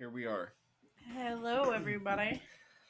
[0.00, 0.54] Here we are.
[1.14, 2.40] Hello, everybody.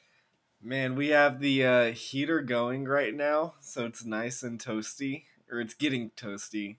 [0.61, 5.59] Man, we have the uh, heater going right now, so it's nice and toasty, or
[5.59, 6.77] it's getting toasty,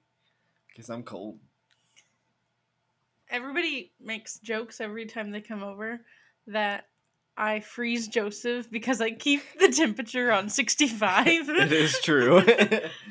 [0.68, 1.38] because I'm cold.
[3.28, 6.00] Everybody makes jokes every time they come over
[6.46, 6.86] that
[7.36, 11.26] I freeze Joseph because I keep the temperature on 65.
[11.28, 12.42] it is true.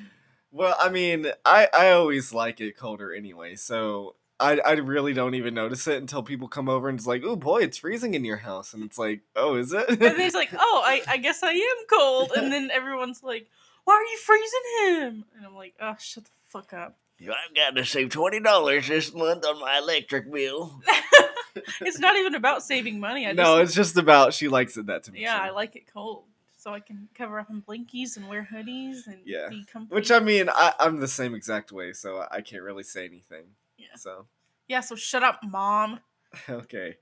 [0.51, 5.35] well, I mean, I I always like it colder anyway, so I I really don't
[5.35, 8.25] even notice it until people come over and it's like, oh boy, it's freezing in
[8.25, 9.87] your house, and it's like, oh, is it?
[9.89, 12.31] and then he's like, oh, I, I guess I am cold.
[12.35, 13.47] And then everyone's like,
[13.85, 15.25] why are you freezing him?
[15.37, 16.97] And I'm like, oh, shut the fuck up.
[17.21, 20.81] I've got to save twenty dollars this month on my electric bill.
[21.81, 23.25] it's not even about saving money.
[23.27, 25.23] I just, no, it's just about she likes it that temperature.
[25.23, 26.23] yeah, I like it cold.
[26.57, 29.49] So I can cover up in blinkies and wear hoodies and Yeah.
[29.49, 29.93] be comfy.
[29.93, 33.45] Which I mean, I, I'm the same exact way, so I can't really say anything.
[33.77, 33.95] Yeah.
[33.97, 34.25] So
[34.67, 35.99] yeah, so shut up, mom.
[36.49, 36.95] okay.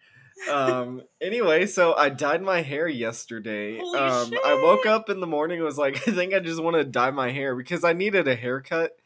[0.49, 1.03] Um.
[1.21, 3.77] anyway, so I dyed my hair yesterday.
[3.77, 4.33] Holy um.
[4.45, 5.57] I woke up in the morning.
[5.57, 8.27] and Was like, I think I just want to dye my hair because I needed
[8.27, 8.97] a haircut,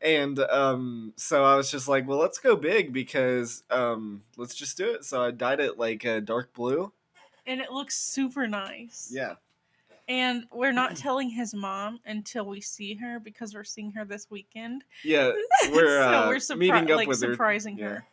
[0.00, 1.12] and um.
[1.16, 4.22] So I was just like, well, let's go big because um.
[4.36, 5.04] Let's just do it.
[5.04, 6.92] So I dyed it like a dark blue.
[7.46, 9.10] And it looks super nice.
[9.12, 9.34] Yeah.
[10.10, 14.26] And we're not telling his mom until we see her because we're seeing her this
[14.28, 14.82] weekend.
[15.04, 15.30] Yeah.
[15.72, 17.32] We're so uh, we're surpri- meeting up like with her.
[17.32, 17.86] surprising Yeah.
[17.88, 18.04] her.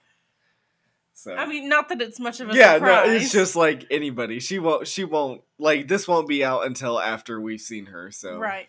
[1.16, 1.34] So.
[1.34, 3.08] I mean, not that it's much of a yeah, surprise.
[3.08, 4.40] no, it's just like anybody.
[4.40, 4.88] She won't.
[4.88, 6.08] She won't like this.
[6.08, 8.12] Won't be out until after we've seen her.
[8.12, 8.68] So right.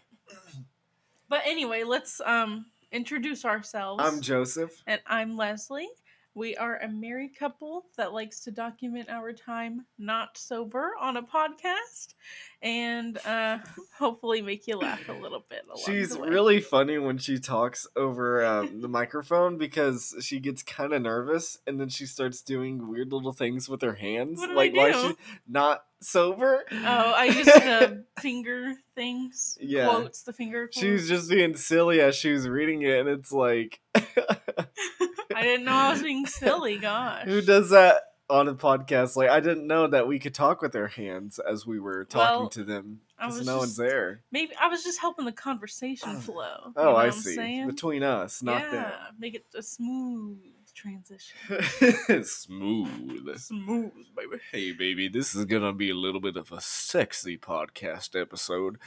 [1.29, 4.03] But anyway, let's um introduce ourselves.
[4.03, 4.83] I'm Joseph.
[4.87, 5.91] and I'm Leslie.
[6.39, 11.23] We are a married couple that likes to document our time not sober on a
[11.25, 12.15] podcast
[12.63, 13.59] and uh,
[13.99, 15.65] hopefully make you laugh a little bit.
[15.65, 16.29] Along She's the way.
[16.29, 21.59] really funny when she talks over um, the microphone because she gets kind of nervous
[21.67, 24.39] and then she starts doing weird little things with her hands.
[24.39, 25.17] What do I like why she
[25.49, 26.63] not sober?
[26.71, 29.59] Oh, I use the finger things.
[29.61, 29.89] Yeah.
[29.89, 30.79] Quotes, the finger quotes.
[30.79, 33.81] She was just being silly as she was reading it, and it's like,
[35.39, 37.25] I didn't know I was being silly, gosh.
[37.25, 39.17] who does that on a podcast?
[39.17, 42.41] Like, I didn't know that we could talk with our hands as we were talking
[42.41, 44.23] Well, to them because no one's there.
[44.33, 46.57] Maybe I was just helping the conversation oh, flow.
[46.67, 47.65] you Oh, know I see.
[47.65, 50.39] Between us, not yeah, make it a smooth
[50.75, 51.37] transition.
[52.25, 53.37] Smooth.
[53.39, 54.37] smooth, baby.
[54.53, 58.79] Hey, baby, this is gonna be a little bit of a sexy podcast episode.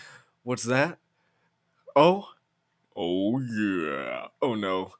[0.44, 1.00] What's that?
[1.96, 2.30] Oh?
[2.96, 4.28] Oh, yeah.
[4.42, 4.94] Oh, no.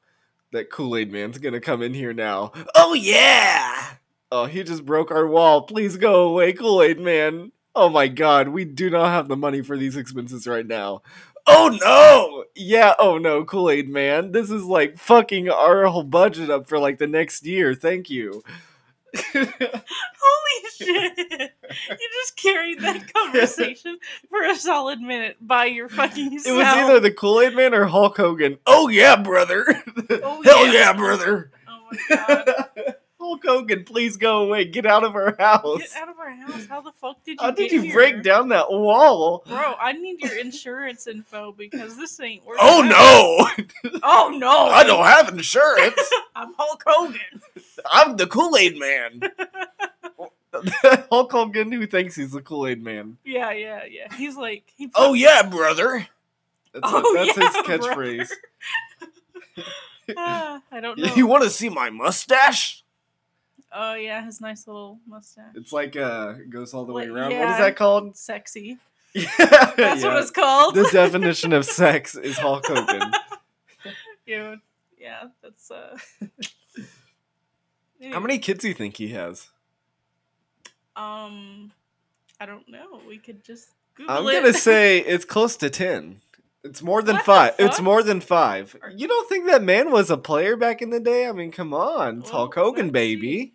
[0.52, 2.52] That Kool Aid man's gonna come in here now.
[2.74, 3.94] Oh yeah!
[4.30, 5.62] Oh, he just broke our wall.
[5.62, 7.52] Please go away, Kool Aid man.
[7.74, 11.02] Oh my god, we do not have the money for these expenses right now.
[11.46, 12.44] Oh no!
[12.54, 14.32] Yeah, oh no, Kool Aid man.
[14.32, 17.74] This is like fucking our whole budget up for like the next year.
[17.74, 18.42] Thank you.
[19.34, 21.18] Holy shit!
[21.18, 23.98] You just carried that conversation
[24.30, 27.84] for a solid minute by your fucking It was either the Kool Aid Man or
[27.84, 28.58] Hulk Hogan.
[28.66, 29.66] Oh yeah, brother!
[30.10, 30.72] Oh, Hell yeah.
[30.72, 31.50] yeah, brother!
[31.68, 32.94] Oh my god!
[33.22, 34.64] Hulk Hogan, please go away.
[34.64, 35.78] Get out of our house.
[35.78, 36.66] Get out of our house!
[36.66, 37.46] How the fuck did you?
[37.46, 37.92] How did you here?
[37.94, 39.44] break down that wall?
[39.46, 42.60] Bro, I need your insurance info because this ain't working.
[42.60, 42.88] Oh out.
[43.84, 43.90] no!
[44.02, 44.50] Oh no!
[44.50, 46.00] I don't have insurance.
[46.34, 47.40] I'm Hulk Hogan.
[47.90, 49.22] I'm the Kool Aid Man.
[51.10, 53.18] Hulk Hogan, who thinks he's the Kool Aid Man.
[53.24, 54.12] Yeah, yeah, yeah.
[54.16, 56.08] He's like, he Oh yeah, brother.
[56.72, 58.28] That's, Oh, that's yeah, his catchphrase.
[60.16, 61.14] Ah, I don't know.
[61.14, 62.82] You want to see my mustache?
[63.74, 65.52] Oh yeah, his nice little mustache.
[65.54, 67.30] It's like uh it goes all the way Like, around.
[67.30, 67.52] What yeah.
[67.52, 68.16] is that called?
[68.16, 68.78] Sexy.
[69.14, 69.26] Yeah,
[69.76, 70.08] That's yeah.
[70.08, 70.74] what it's called.
[70.74, 73.12] The definition of sex is Hulk Hogan.
[74.26, 74.60] Dude,
[74.98, 75.98] yeah, that's uh.
[78.10, 79.50] How many kids do you think he has?
[80.96, 81.72] Um,
[82.40, 83.00] I don't know.
[83.06, 84.18] We could just Google it.
[84.18, 84.32] I'm it.
[84.32, 86.22] gonna say it's close to ten.
[86.64, 87.54] It's more than What the five.
[87.58, 87.84] It's fuck?
[87.84, 88.74] more than five.
[88.96, 91.26] You don't think that man was a player back in the day?
[91.28, 93.54] I mean, come on, it's Well, Hulk Hogan, let's baby.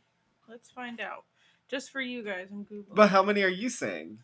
[0.58, 1.24] Let's find out.
[1.70, 2.96] Just for you guys, I'm googling.
[2.96, 4.18] But how many are you saying?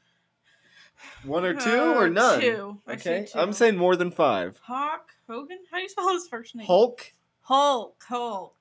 [1.25, 2.41] One or two Uh, or none?
[2.41, 2.81] Two.
[2.89, 3.37] Okay, two.
[3.37, 4.59] I'm saying more than five.
[4.63, 5.59] Hawk Hogan.
[5.69, 6.65] How do you spell his first name?
[6.65, 8.03] Hulk, Hulk.
[8.07, 8.55] Hulk.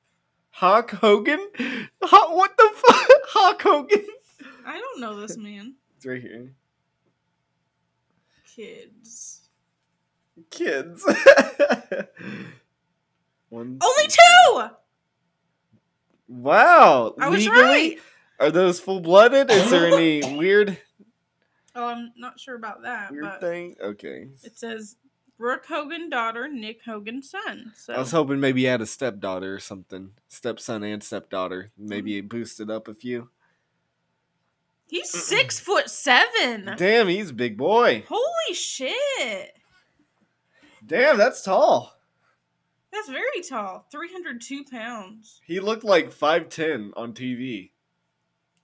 [0.51, 1.49] Hawk Hogan,
[2.03, 4.05] Hawk, what the fuck, Hawk Hogan?
[4.67, 5.77] I don't know this man.
[5.97, 6.53] It's right here.
[8.55, 9.49] Kids.
[10.51, 11.03] Kids.
[13.49, 13.79] One.
[13.83, 14.69] Only two.
[16.33, 17.15] Wow.
[17.19, 17.63] I was legally?
[17.63, 17.99] right.
[18.41, 19.51] Are those full blooded?
[19.51, 20.79] Is there any weird
[21.75, 23.77] Oh, I'm not sure about that, weird thing?
[23.83, 24.29] Okay.
[24.43, 24.97] it says
[25.39, 27.73] Brooke Hogan daughter, Nick Hogan son.
[27.75, 30.11] So I was hoping maybe you had a stepdaughter or something.
[30.29, 31.71] Stepson and stepdaughter.
[31.79, 32.27] Maybe mm-hmm.
[32.27, 33.31] it boosted up a few.
[34.89, 36.75] He's six foot seven.
[36.77, 38.05] Damn, he's a big boy.
[38.07, 39.57] Holy shit.
[40.85, 41.97] Damn, that's tall.
[42.93, 43.87] That's very tall.
[43.91, 45.41] 302 pounds.
[45.45, 47.71] He looked like 5'10 on TV.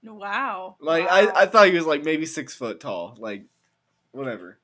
[0.04, 0.76] Wow.
[0.80, 1.10] Like Wow.
[1.10, 3.16] I, I thought he was like maybe six foot tall.
[3.19, 3.44] Like
[4.12, 4.58] whatever.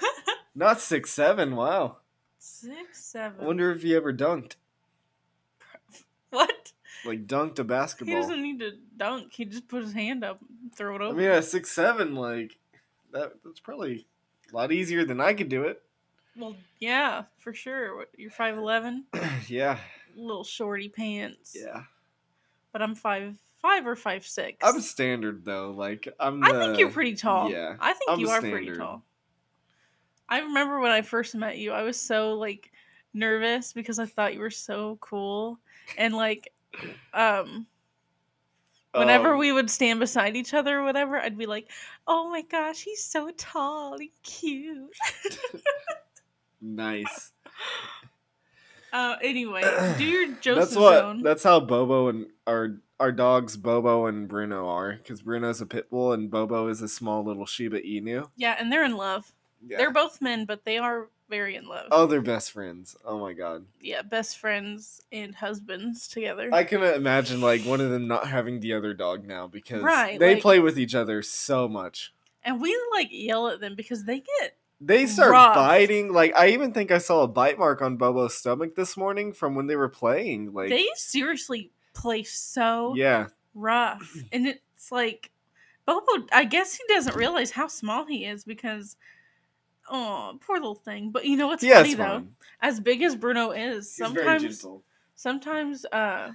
[0.54, 1.56] Not six seven.
[1.56, 1.96] Wow.
[2.38, 3.40] Six, seven.
[3.42, 4.56] I wonder if he ever dunked.
[6.30, 6.72] what?
[7.04, 8.14] Like dunked a basketball.
[8.14, 9.32] He doesn't need to dunk.
[9.32, 11.14] He just put his hand up and throw it over.
[11.14, 12.58] I mean at six seven, like
[13.12, 14.06] that that's probably
[14.52, 15.82] a lot easier than I could do it.
[16.36, 17.96] Well, yeah, for sure.
[17.96, 19.02] What, you're 5'11?
[19.48, 19.78] yeah.
[20.14, 21.56] Little shorty pants.
[21.58, 21.82] Yeah.
[22.72, 23.36] But I'm five
[23.66, 24.58] five or five six.
[24.62, 25.70] I'm standard though.
[25.70, 27.50] Like I'm I think you're pretty tall.
[27.50, 29.02] yeah, I think I'm you are pretty tall.
[30.28, 32.70] I remember when I first met you, I was so like
[33.14, 35.58] nervous because I thought you were so cool.
[35.96, 36.52] And like
[37.14, 37.66] um
[38.92, 41.70] whenever um, we would stand beside each other or whatever, I'd be like,
[42.06, 44.90] "Oh my gosh, he's so tall and cute."
[46.74, 47.32] nice.
[48.92, 49.62] Uh anyway,
[49.98, 51.22] do your Joseph that's what zone.
[51.22, 55.90] that's how Bobo and our our dogs Bobo and Bruno are because Bruno's a pit
[55.90, 58.30] bull and Bobo is a small little Shiba Inu.
[58.36, 59.32] yeah, and they're in love.
[59.66, 59.78] Yeah.
[59.78, 61.88] They're both men, but they are very in love.
[61.90, 62.96] oh, they're best friends.
[63.04, 63.66] Oh my god.
[63.82, 66.48] Yeah, best friends and husbands together.
[66.52, 70.18] I can imagine like one of them not having the other dog now because Right,
[70.18, 72.14] they like- play with each other so much.
[72.44, 75.54] and we like yell at them because they get They start Rough.
[75.54, 76.12] biting.
[76.12, 79.54] Like I even think I saw a bite mark on Bobo's stomach this morning from
[79.54, 80.52] when they were playing.
[80.52, 84.14] Like they seriously play so yeah, rough.
[84.32, 85.30] And it's like
[85.86, 88.96] Bobo I guess he doesn't realize how small he is because
[89.90, 91.10] oh, poor little thing.
[91.10, 92.04] But you know what's yeah, funny though?
[92.04, 92.34] fine.
[92.60, 94.66] As big as Bruno is, He's sometimes
[95.14, 96.32] sometimes uh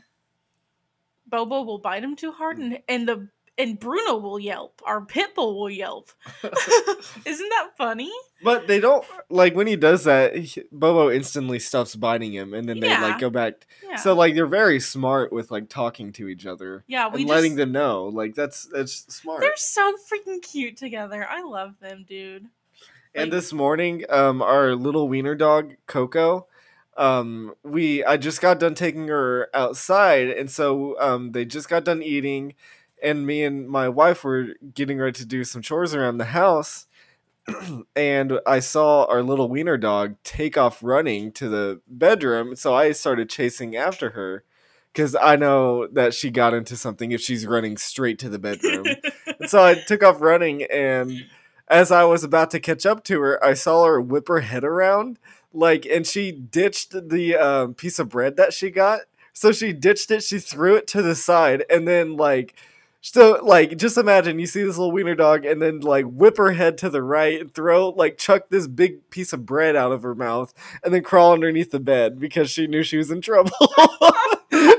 [1.27, 2.63] Bobo will bite him too hard Hmm.
[2.63, 4.81] and and the and Bruno will yelp.
[4.85, 6.09] Our pit bull will yelp.
[6.43, 8.11] Isn't that funny?
[8.43, 10.35] But they don't like when he does that.
[10.35, 13.67] he- Bobo instantly stops biting him, and then they like go back.
[13.87, 13.97] Yeah.
[13.97, 17.55] So like they're very smart with like talking to each other yeah, we and letting
[17.55, 18.05] them know.
[18.05, 19.41] Like that's that's smart.
[19.41, 21.27] They're so freaking cute together.
[21.29, 22.47] I love them, dude.
[23.13, 26.47] And like- this morning, um, our little wiener dog Coco,
[26.97, 31.83] um, we I just got done taking her outside, and so um, they just got
[31.85, 32.55] done eating,
[33.01, 36.87] and me and my wife were getting ready to do some chores around the house.
[37.95, 42.91] and I saw our little wiener dog take off running to the bedroom, so I
[42.91, 44.43] started chasing after her
[44.93, 48.85] because I know that she got into something if she's running straight to the bedroom.
[49.47, 51.25] So I took off running, and
[51.67, 54.63] as I was about to catch up to her, I saw her whip her head
[54.63, 55.17] around,
[55.51, 59.01] like, and she ditched the um, piece of bread that she got.
[59.33, 62.53] So she ditched it, she threw it to the side, and then like.
[63.01, 66.51] So like just imagine you see this little wiener dog and then like whip her
[66.53, 70.03] head to the right and throw like chuck this big piece of bread out of
[70.03, 70.53] her mouth
[70.83, 73.51] and then crawl underneath the bed because she knew she was in trouble.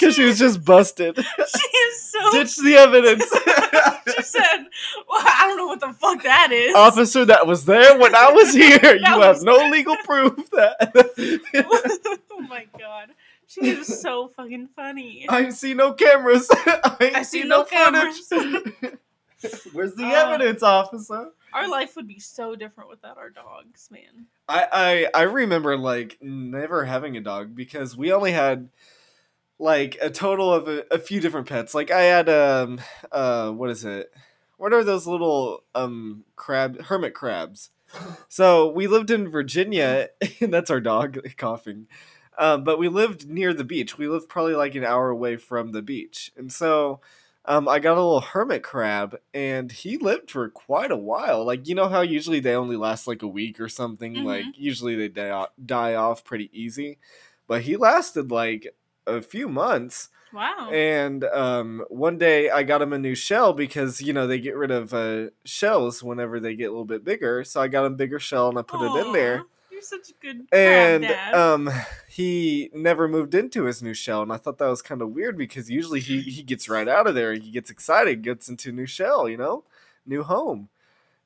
[0.00, 1.16] Because she was just busted.
[1.16, 2.32] she is so.
[2.32, 3.24] Ditch the evidence.
[4.16, 4.66] she said,
[5.08, 8.32] "Well, I don't know what the fuck that is." Officer that was there when I
[8.32, 12.18] was here, you That have no legal proof that.
[12.30, 13.10] oh my god,
[13.50, 15.26] she is so fucking funny.
[15.28, 16.48] I see no cameras.
[16.52, 18.30] I, I see no cameras.
[19.72, 21.30] Where's the Uh, evidence, officer?
[21.52, 24.26] Our life would be so different without our dogs, man.
[24.48, 28.68] I, I I remember like never having a dog because we only had
[29.58, 31.74] like a total of a, a few different pets.
[31.74, 32.80] Like I had um
[33.10, 34.12] uh what is it?
[34.58, 37.70] What are those little um crab hermit crabs?
[38.28, 41.88] So we lived in Virginia, and that's our dog coughing.
[42.38, 43.98] Um, but we lived near the beach.
[43.98, 47.00] We lived probably like an hour away from the beach, and so
[47.44, 51.44] um, I got a little hermit crab, and he lived for quite a while.
[51.44, 54.14] Like you know how usually they only last like a week or something.
[54.14, 54.24] Mhm.
[54.24, 56.98] Like usually they die off, die off pretty easy,
[57.46, 58.74] but he lasted like
[59.06, 60.08] a few months.
[60.32, 60.70] Wow.
[60.72, 64.54] And um, one day I got him a new shell because you know they get
[64.56, 67.42] rid of uh, shells whenever they get a little bit bigger.
[67.44, 69.46] So I got him a bigger shell and I put it in there.
[69.80, 71.34] You're such a good And dad.
[71.34, 71.70] um,
[72.06, 75.38] he never moved into his new shell, and I thought that was kind of weird
[75.38, 78.72] because usually he he gets right out of there, he gets excited, gets into a
[78.72, 79.64] new shell, you know,
[80.04, 80.68] new home.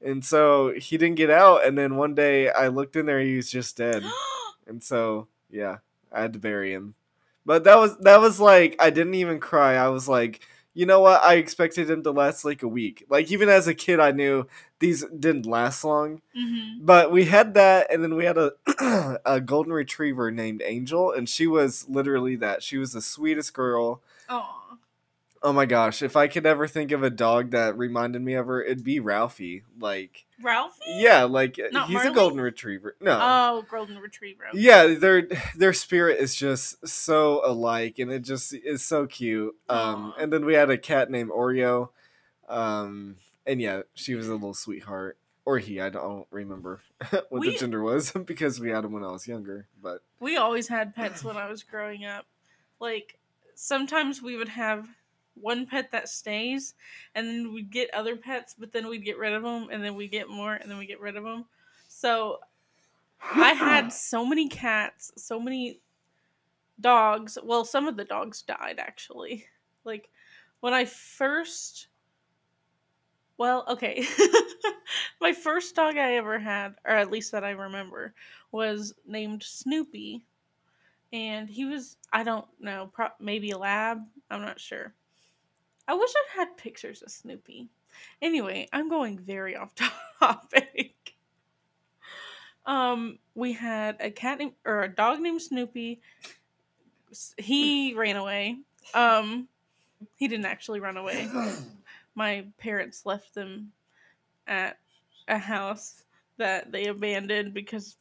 [0.02, 3.36] And so he didn't get out, and then one day I looked in there, he
[3.36, 4.04] was just dead.
[4.66, 5.78] And so yeah,
[6.10, 6.94] I had to bury him.
[7.44, 9.74] But that was that was like I didn't even cry.
[9.74, 10.40] I was like,
[10.74, 11.22] you know what?
[11.22, 13.04] I expected him to last like a week.
[13.08, 14.46] Like even as a kid, I knew
[14.80, 16.20] these didn't last long.
[16.36, 16.78] Mhm.
[16.84, 18.52] But we had that, and then we had a
[19.24, 22.62] a golden retriever named Angel, and she was literally that.
[22.62, 24.02] She was the sweetest girl.
[25.46, 28.46] Oh my gosh, if I could ever think of a dog that reminded me of
[28.46, 29.62] her, it'd be Ralphie.
[29.78, 30.80] Like, Ralphie?
[30.86, 32.10] yeah, like uh, Not he's Marley?
[32.10, 32.96] a golden retriever.
[32.98, 33.18] No.
[33.20, 34.44] Oh, golden retriever.
[34.48, 34.58] okay.
[34.58, 39.54] yeah, their their spirit is just so alike, and it just is so cute.
[39.68, 40.22] Um, Aw.
[40.22, 41.90] and then we had a cat named Oreo,
[42.48, 45.78] um, and yeah, she was a little sweetheart, or he.
[45.78, 49.28] I don't remember what We- the gender was because we had him when I was
[49.28, 49.66] younger.
[49.82, 52.24] But We always had pets when I was growing up.
[52.80, 53.18] Like
[53.54, 54.88] sometimes we would have
[55.34, 56.74] one pet that stays,
[57.14, 59.94] and then we'd get other pets, but then we'd get rid of them, and then
[59.94, 61.44] we get more, and then we get rid of them.
[61.88, 62.40] So
[63.22, 65.80] I had so many cats, so many
[66.80, 67.38] dogs.
[67.42, 69.46] Well, some of the dogs died actually.
[69.84, 70.10] Like
[70.60, 71.88] when I first
[73.36, 74.06] well, okay.
[75.20, 78.14] My first dog I ever had, or at least that I remember,
[78.52, 80.24] was named Snoopy.
[81.12, 83.98] And he was, I don't know, pro- maybe a lab.
[84.30, 84.94] I'm not sure.
[85.86, 87.68] I wish I had pictures of Snoopy.
[88.22, 89.72] Anyway, I'm going very off
[90.20, 91.14] topic.
[92.66, 96.00] Um, we had a cat named or a dog named Snoopy.
[97.36, 98.58] He ran away.
[98.94, 99.48] Um,
[100.16, 101.28] he didn't actually run away.
[102.14, 103.72] My parents left them
[104.46, 104.78] at
[105.28, 106.04] a house
[106.36, 107.96] that they abandoned because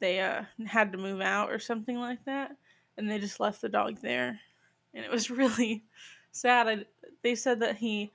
[0.00, 2.56] they uh, had to move out or something like that,
[2.96, 4.40] and they just left the dog there,
[4.94, 5.84] and it was really
[6.32, 6.68] sad.
[6.68, 6.84] I,
[7.22, 8.10] they said that he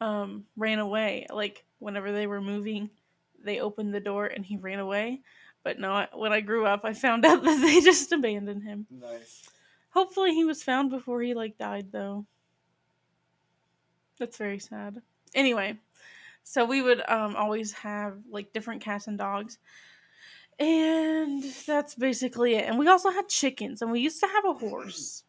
[0.00, 1.26] um, ran away.
[1.32, 2.90] Like whenever they were moving,
[3.42, 5.20] they opened the door and he ran away.
[5.64, 8.86] But no, I, when I grew up, I found out that they just abandoned him.
[8.90, 9.48] nice.
[9.90, 12.26] Hopefully, he was found before he like died, though.
[14.18, 15.00] That's very sad.
[15.34, 15.78] Anyway,
[16.44, 19.58] so we would um always have like different cats and dogs,
[20.58, 22.64] and that's basically it.
[22.68, 25.24] And we also had chickens, and we used to have a horse.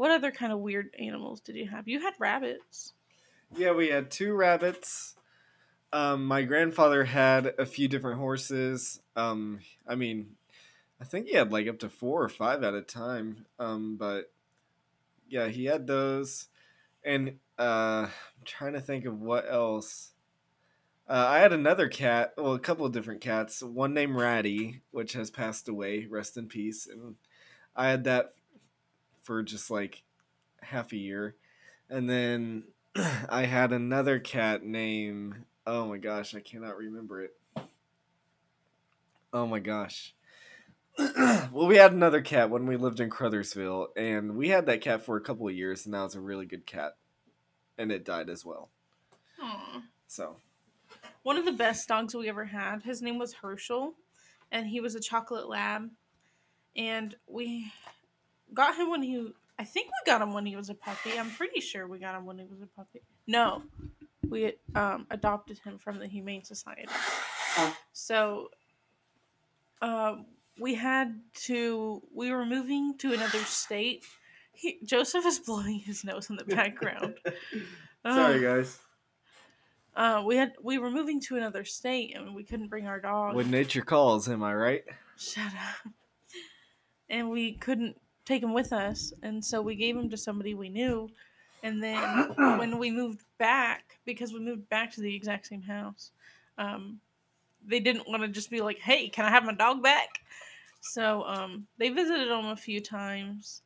[0.00, 1.86] What other kind of weird animals did you have?
[1.86, 2.94] You had rabbits.
[3.54, 5.14] Yeah, we had two rabbits.
[5.92, 9.02] Um, my grandfather had a few different horses.
[9.14, 10.36] Um, I mean,
[11.02, 13.44] I think he had like up to four or five at a time.
[13.58, 14.32] Um, but
[15.28, 16.48] yeah, he had those,
[17.04, 20.12] and uh, I'm trying to think of what else.
[21.06, 23.62] Uh, I had another cat, well, a couple of different cats.
[23.62, 26.06] One named Ratty, which has passed away.
[26.08, 26.86] Rest in peace.
[26.90, 27.16] And
[27.76, 28.32] I had that
[29.22, 30.02] for just like
[30.62, 31.36] half a year,
[31.88, 32.64] and then
[33.28, 35.44] I had another cat named.
[35.66, 37.36] Oh my gosh, I cannot remember it.
[39.32, 40.14] Oh my gosh.
[40.98, 45.04] well, we had another cat when we lived in Crothersville, and we had that cat
[45.04, 46.96] for a couple of years, and now it's a really good cat,
[47.78, 48.70] and it died as well.
[49.42, 49.82] Aww.
[50.08, 50.36] So
[51.22, 52.82] One of the best dogs we ever had.
[52.82, 53.94] His name was Herschel,
[54.50, 55.90] and he was a chocolate lab.
[56.76, 57.72] And we
[58.54, 59.32] got him when he.
[59.58, 61.18] I think we got him when he was a puppy.
[61.18, 63.02] I'm pretty sure we got him when he was a puppy.
[63.26, 63.62] No,
[64.28, 66.88] we um, adopted him from the Humane Society.
[67.92, 68.48] So,
[69.82, 70.26] um,
[70.58, 72.02] we had to.
[72.14, 74.04] We were moving to another state.
[74.52, 77.14] He, Joseph is blowing his nose in the background.
[78.06, 78.42] sorry, Ugh.
[78.42, 78.78] guys.
[79.96, 83.34] Uh, we had we were moving to another state and we couldn't bring our dog.
[83.34, 84.84] When nature calls, am I right?
[85.16, 85.92] Shut up.
[87.08, 90.68] And we couldn't take him with us, and so we gave him to somebody we
[90.68, 91.08] knew.
[91.62, 96.10] And then when we moved back, because we moved back to the exact same house,
[96.58, 97.00] um,
[97.66, 100.20] they didn't want to just be like, "Hey, can I have my dog back?"
[100.80, 103.62] So um, they visited him a few times,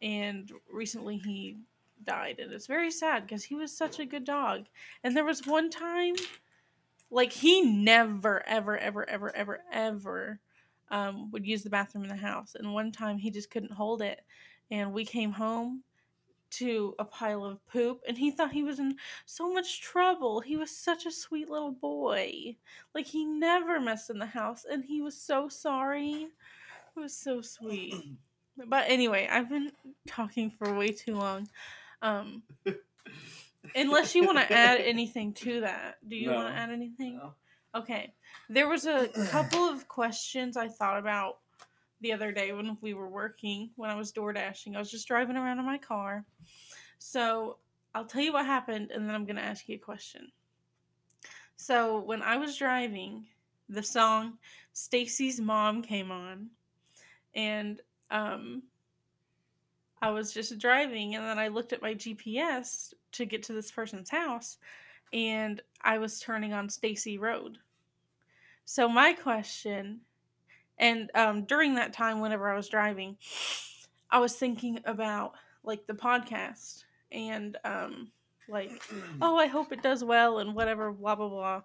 [0.00, 1.58] and recently he
[2.04, 4.66] died, and it's very sad because he was such a good dog.
[5.04, 6.14] And there was one time,
[7.10, 10.40] like he never, ever, ever, ever, ever, ever
[10.90, 12.54] um, would use the bathroom in the house.
[12.54, 14.20] And one time he just couldn't hold it,
[14.70, 15.82] and we came home
[16.50, 20.40] to a pile of poop, and he thought he was in so much trouble.
[20.40, 22.56] He was such a sweet little boy.
[22.94, 26.28] Like he never messed in the house, and he was so sorry.
[26.96, 27.94] It was so sweet.
[28.66, 29.70] But anyway, I've been
[30.06, 31.48] talking for way too long.
[32.02, 32.42] Um,
[33.74, 37.18] unless you want to add anything to that, do you want to add anything?
[37.18, 37.34] No.
[37.74, 38.14] Okay.
[38.48, 41.38] There was a couple of questions I thought about
[42.00, 44.76] the other day when we were working, when I was door dashing.
[44.76, 46.24] I was just driving around in my car.
[46.98, 47.58] So
[47.94, 50.30] I'll tell you what happened and then I'm going to ask you a question.
[51.56, 53.26] So when I was driving,
[53.68, 54.38] the song
[54.72, 56.48] Stacy's Mom came on.
[57.34, 58.62] And um,
[60.00, 63.70] I was just driving and then I looked at my GPS to get to this
[63.70, 64.58] person's house
[65.12, 67.58] and I was turning on Stacy Road.
[68.64, 70.00] So my question,
[70.78, 73.16] and um, during that time, whenever I was driving,
[74.10, 75.34] I was thinking about
[75.64, 78.10] like the podcast and um
[78.48, 78.82] like
[79.22, 81.62] oh i hope it does well and whatever blah blah blah.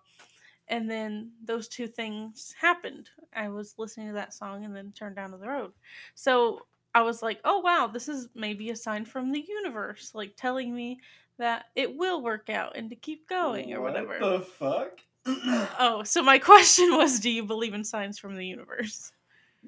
[0.69, 3.09] And then those two things happened.
[3.35, 5.71] I was listening to that song and then turned down to the road.
[6.15, 6.61] So
[6.95, 10.75] i was like oh wow this is maybe a sign from the universe like telling
[10.75, 10.99] me
[11.37, 14.99] that it will work out and to keep going or whatever the fuck?
[15.25, 19.11] oh so my question was do you believe in signs from the universe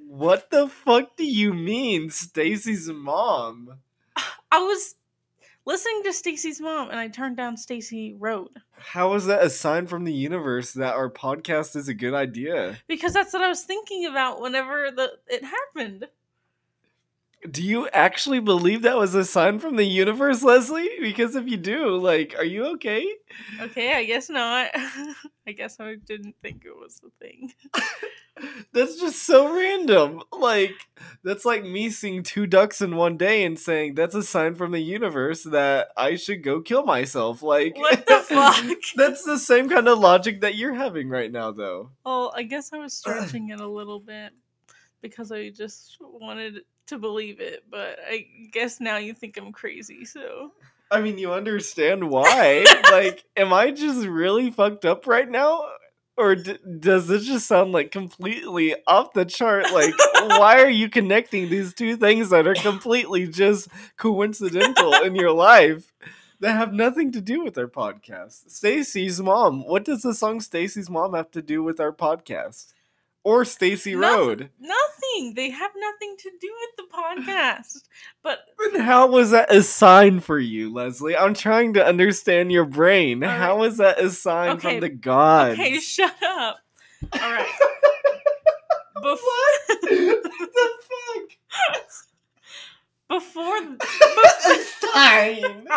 [0.08, 3.80] what the fuck do you mean, Stacy's mom?
[4.52, 4.96] i was
[5.66, 9.88] listening to stacy's mom and i turned down stacy road How is that a sign
[9.88, 12.78] from the universe that our podcast is a good idea?
[12.88, 16.06] because that's what i was thinking about whenever the it happened
[17.52, 20.90] Do you actually believe that was a sign from the universe, Leslie?
[21.00, 23.06] Because if you do, like, are you okay?
[23.62, 24.70] Okay, I guess not.
[25.48, 27.52] I guess I didn't think it was the thing.
[28.74, 30.22] That's just so random.
[30.38, 30.74] Like,
[31.24, 34.74] that's like me seeing two ducks in one day and saying that's a sign from
[34.74, 37.42] the universe that I should go kill myself.
[37.42, 38.66] Like, What the fuck?
[38.98, 41.92] that's the same kind of logic that you're having right now, though.
[42.06, 44.34] Well, I guess I was stretching it a little bit
[45.02, 50.06] because I just wanted to believe it, but I guess now you think I'm crazy,
[50.06, 50.52] so.
[50.92, 52.66] I mean, you understand why.
[52.92, 55.66] like, am I just really fucked up right now?
[56.18, 59.66] Or d- does this just sound like completely off the chart?
[59.74, 65.32] Like, why are you connecting these two things that are completely just coincidental in your
[65.34, 65.92] life
[66.40, 68.50] that have nothing to do with our podcast?
[68.50, 69.68] Stacy's mom.
[69.68, 72.75] What does the song Stacy's mom have to do with our podcast?
[73.26, 73.96] Or Stacy.
[73.96, 74.52] Road?
[74.60, 75.34] Nothing.
[75.36, 77.82] They have nothing to do with the podcast.
[78.22, 78.40] But
[78.80, 81.18] how was that a sign for you, Leslie?
[81.18, 83.24] I'm trying to understand your brain.
[83.24, 85.54] All How was that a sign Okay, from the gods?
[85.60, 86.58] okay, shut up.
[87.14, 87.48] All right.
[88.98, 91.32] Bef- what the fuck?
[93.10, 95.68] before the Sign.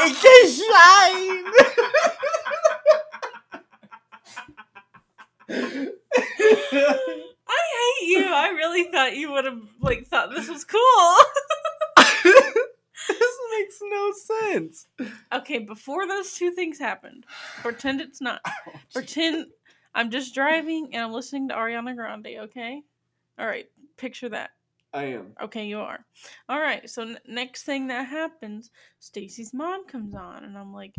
[0.00, 0.46] It's a
[5.48, 5.94] sign.
[6.16, 8.26] I hate you.
[8.32, 11.16] I really thought you would have like thought this was cool.
[12.24, 14.86] this makes no sense.
[15.32, 17.24] okay, before those two things happened,
[17.62, 18.40] pretend it's not.
[18.92, 19.46] Pretend
[19.94, 22.82] I'm just driving and I'm listening to Ariana Grande, okay?
[23.38, 24.50] All right, picture that.
[24.92, 25.32] I am.
[25.42, 26.04] Okay, you are.
[26.48, 30.94] All right, so n- next thing that happens, Stacy's mom comes on and I'm like,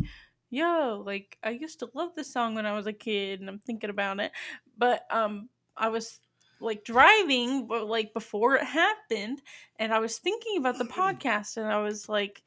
[0.50, 3.58] "Yo, like I used to love this song when I was a kid and I'm
[3.58, 4.32] thinking about it."
[4.78, 6.20] But um I was
[6.60, 9.42] like driving but like before it happened
[9.78, 12.42] and I was thinking about the podcast and I was like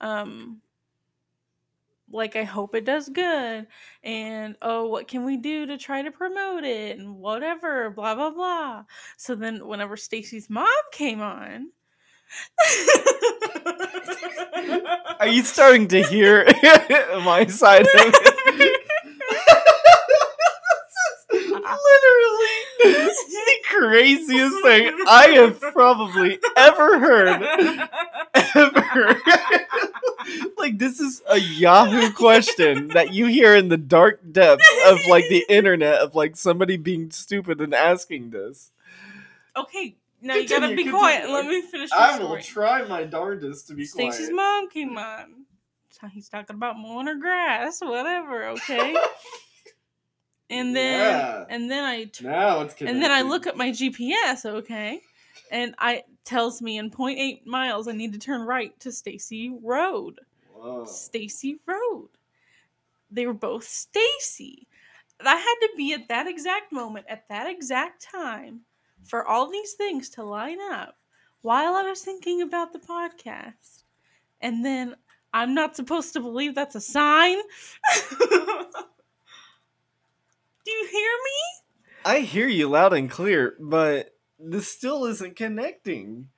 [0.00, 0.62] um
[2.12, 3.66] like I hope it does good
[4.02, 8.30] and oh what can we do to try to promote it and whatever blah blah
[8.30, 8.84] blah.
[9.16, 11.70] So then whenever Stacy's mom came on
[15.20, 16.44] Are you starting to hear
[17.24, 18.14] my side of it?
[21.30, 22.54] This is literally
[23.44, 27.42] the craziest thing I have probably ever heard.
[28.54, 29.20] Ever.
[30.58, 35.24] like this is a Yahoo question that you hear in the dark depths of like
[35.28, 38.70] the internet of like somebody being stupid and asking this.
[39.56, 41.28] Okay, now you gotta Continue, be quiet.
[41.30, 44.12] Let me finish the I will try my darndest to be quiet.
[44.12, 44.36] Stacy's quiet.
[44.36, 45.44] mom came on.
[45.90, 48.48] So he's talking about mowing her grass, whatever.
[48.48, 48.94] Okay.
[50.52, 51.44] And then, Yeah.
[51.48, 54.44] and then I, t- Now it's and then I look at my GPS.
[54.44, 55.00] Okay,
[55.52, 60.18] and I tells me in 0.8 miles I need to turn right to Stacy Road.
[60.52, 60.86] Whoa.
[60.86, 62.08] Stacy Road.
[63.12, 64.66] They were both Stacy.
[65.24, 68.62] I had to be at that exact moment, at that exact time,
[69.04, 70.96] for all these things to line up
[71.42, 73.84] while I was thinking about the podcast.
[74.40, 74.94] And then
[75.32, 77.36] I'm not supposed to believe that's a sign?
[78.10, 78.16] Do
[80.66, 81.40] you hear me?
[82.04, 86.28] I hear you loud and clear, but this still isn't connecting.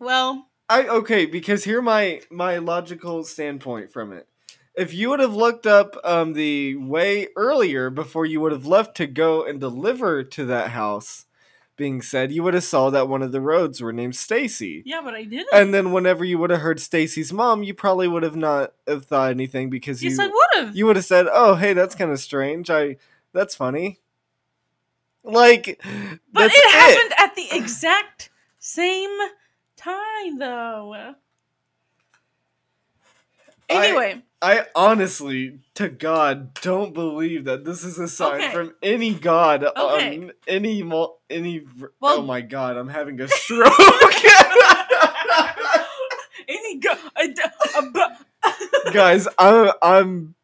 [0.00, 4.28] Well, I okay because here my my logical standpoint from it.
[4.74, 8.96] If you would have looked up um, the way earlier before you would have left
[8.98, 11.25] to go and deliver to that house,
[11.76, 14.82] being said, you would have saw that one of the roads were named Stacy.
[14.86, 15.48] yeah, but I didn't.
[15.52, 19.04] And then whenever you would have heard Stacy's mom, you probably would have not have
[19.04, 20.76] thought anything because yes, you I would have.
[20.76, 22.70] you would have said, "Oh, hey, that's kind of strange.
[22.70, 22.96] I
[23.32, 24.00] that's funny."
[25.22, 29.10] Like, But that's it happened at the exact same
[29.76, 31.14] time, though.
[33.68, 34.22] Anyway, I
[34.74, 38.52] honestly, to God, don't believe that this is a sign Okay.
[38.52, 40.18] from any god Okay.
[40.18, 41.64] on any mul- any.
[42.00, 43.72] Well- oh my God, I'm having a stroke.
[46.48, 47.42] any go, a, d-
[47.76, 48.50] a bu-
[48.92, 50.34] guys, I'm I'm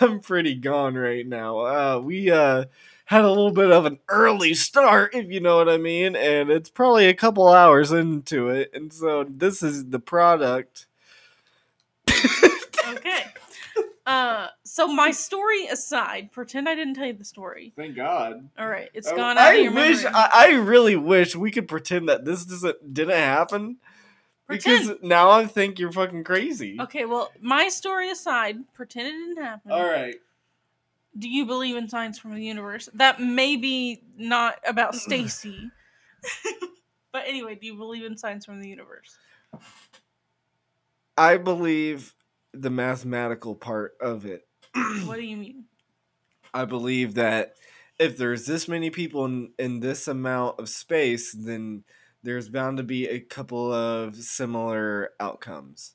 [0.00, 1.58] I'm pretty gone right now.
[1.60, 2.64] Uh, we uh
[3.06, 6.50] had a little bit of an early start, if you know what I mean, and
[6.50, 10.86] it's probably a couple hours into it, and so this is the product.
[12.08, 13.24] okay.
[14.12, 17.72] Uh, so my story aside, pretend I didn't tell you the story.
[17.76, 18.48] Thank God.
[18.58, 20.04] All right, it's Oh, gone out I of your wish.
[20.04, 23.78] I, I really wish we could pretend that this doesn't didn't happen.
[24.48, 25.08] Because Pretend.
[25.08, 26.76] now I think you're fucking crazy.
[26.78, 29.70] Okay, well, my story aside, pretend it didn't happen.
[29.72, 30.16] All right.
[31.16, 32.88] Do you believe in signs from the universe?
[32.94, 35.70] That may be not about Stacy.
[37.12, 39.16] but anyway, do you believe in signs from the universe?
[41.16, 42.14] I believe
[42.52, 44.46] the mathematical part of it.
[45.04, 45.64] What do you mean?
[46.54, 47.56] I believe that
[47.98, 51.84] if there's this many people in, in this amount of space, then
[52.22, 55.94] there's bound to be a couple of similar outcomes.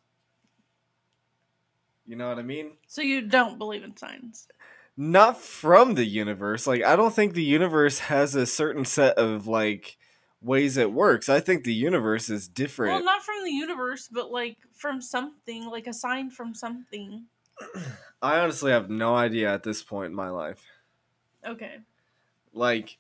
[2.05, 2.71] You know what I mean?
[2.87, 4.47] So you don't believe in signs?
[4.95, 6.65] Not from the universe.
[6.65, 9.96] Like I don't think the universe has a certain set of like
[10.41, 11.29] ways it works.
[11.29, 12.93] I think the universe is different.
[12.93, 17.25] Well, not from the universe, but like from something, like a sign from something.
[18.21, 20.63] I honestly have no idea at this point in my life.
[21.45, 21.77] Okay.
[22.53, 22.97] like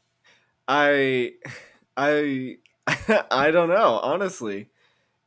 [0.67, 1.33] i
[1.97, 2.57] i
[3.31, 4.69] i don't know honestly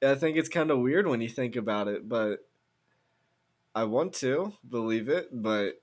[0.03, 2.47] i think it's kind of weird when you think about it but
[3.75, 5.83] i want to believe it but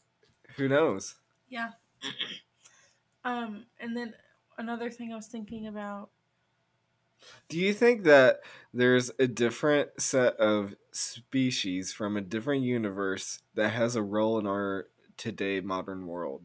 [0.56, 1.16] who knows
[1.50, 1.72] Yeah.
[3.24, 4.13] um, and then
[4.58, 6.10] another thing I was thinking about.
[7.49, 8.39] Do you think that
[8.73, 14.47] there's a different set of species from a different universe that has a role in
[14.47, 16.43] our today modern world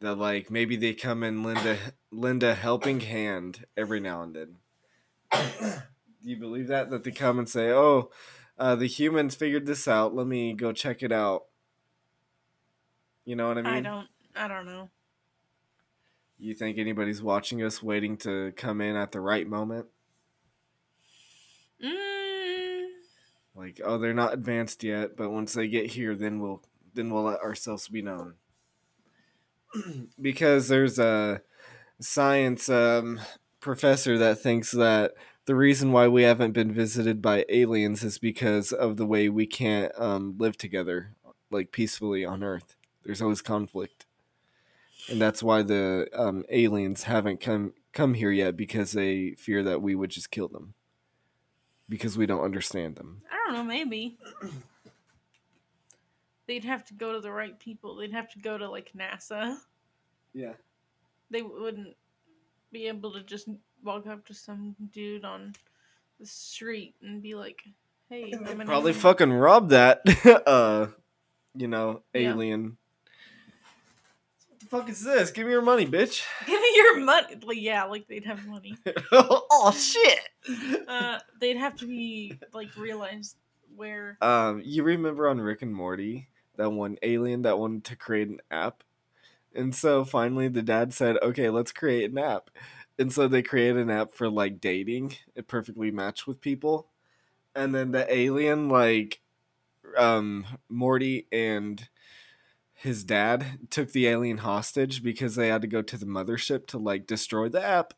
[0.00, 1.76] that like maybe they come and lend a
[2.10, 4.56] lend a helping hand every now and then
[5.32, 5.80] do
[6.22, 8.10] you believe that that they come and say oh
[8.58, 11.44] uh, the humans figured this out let me go check it out
[13.24, 14.08] you know what i mean I don't.
[14.38, 14.88] I don't know.
[16.38, 19.86] You think anybody's watching us waiting to come in at the right moment?
[21.84, 22.86] Mm,
[23.54, 26.60] like oh they're not advanced yet but once they get here then we'll
[26.94, 28.34] then we'll let ourselves be known.
[30.20, 31.42] Because there's a
[32.00, 33.20] science um,
[33.60, 35.12] professor that thinks that
[35.46, 39.46] the reason why we haven't been visited by aliens is because of the way we
[39.46, 41.14] can't um, live together
[41.50, 42.74] like peacefully on earth.
[43.04, 44.06] There's always conflict
[45.10, 49.80] and that's why the um, aliens haven't come come here yet because they fear that
[49.82, 50.74] we would just kill them
[51.88, 53.64] because we don't understand them I don't know.
[53.64, 54.18] Maybe
[56.46, 57.96] they'd have to go to the right people.
[57.96, 59.56] They'd have to go to like NASA.
[60.34, 60.52] yeah
[61.30, 61.96] They wouldn't
[62.72, 63.48] be able to just
[63.82, 65.54] walk up to some dude on
[66.20, 67.62] the street and be like,
[68.10, 70.02] "Hey, I'm an probably alien." fucking rob that
[70.46, 70.88] uh
[71.54, 72.76] you know alien what the
[74.68, 77.36] fuck is this give me your money bitch Give me your money.
[77.42, 78.76] Like, yeah, like they'd have money.
[79.12, 80.20] oh shit
[80.88, 83.36] Uh, they'd have to be like realize
[83.76, 84.16] where.
[84.22, 88.40] um you remember on rick and morty that one alien that wanted to create an
[88.50, 88.82] app
[89.54, 92.50] and so finally the dad said okay let's create an app
[92.98, 96.88] and so they created an app for like dating it perfectly matched with people
[97.54, 99.20] and then the alien like
[99.96, 101.88] um morty and
[102.80, 106.78] his dad took the alien hostage because they had to go to the mothership to
[106.78, 107.92] like destroy the app.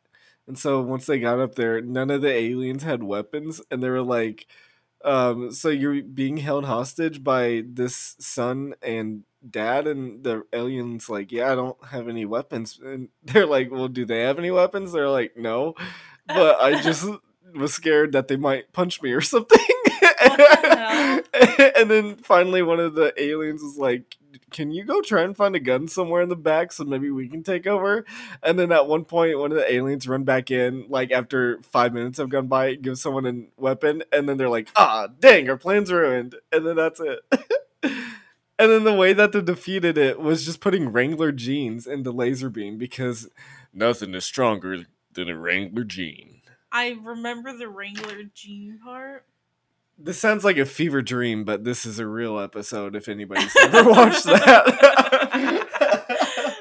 [0.48, 3.90] And so once they got up there none of the aliens had weapons and they
[3.90, 4.46] were like
[5.04, 9.86] um so you're being held hostage by this son and dad?
[9.86, 12.80] And the aliens like yeah i don't have any weapons.
[12.82, 14.92] And they're like well do they have any weapons?
[14.92, 15.74] They're like no.
[16.26, 17.06] But i just
[17.54, 19.58] was scared that they might punch me or something
[21.76, 24.16] and then finally one of the aliens was like
[24.50, 27.28] can you go try and find a gun somewhere in the back so maybe we
[27.28, 28.04] can take over?
[28.42, 31.92] And then at one point one of the aliens run back in like after five
[31.92, 35.56] minutes have gone by give someone a weapon and then they're like ah dang our
[35.56, 36.34] plan's ruined.
[36.52, 37.20] And then that's it.
[38.58, 42.50] And then the way that they defeated it was just putting wrangler jeans into laser
[42.50, 43.26] beam because
[43.72, 46.40] nothing is stronger than a wrangler jean
[46.72, 49.24] I remember the Wrangler jean part.
[50.02, 53.88] This sounds like a fever dream, but this is a real episode if anybody's ever
[53.90, 55.66] watched that.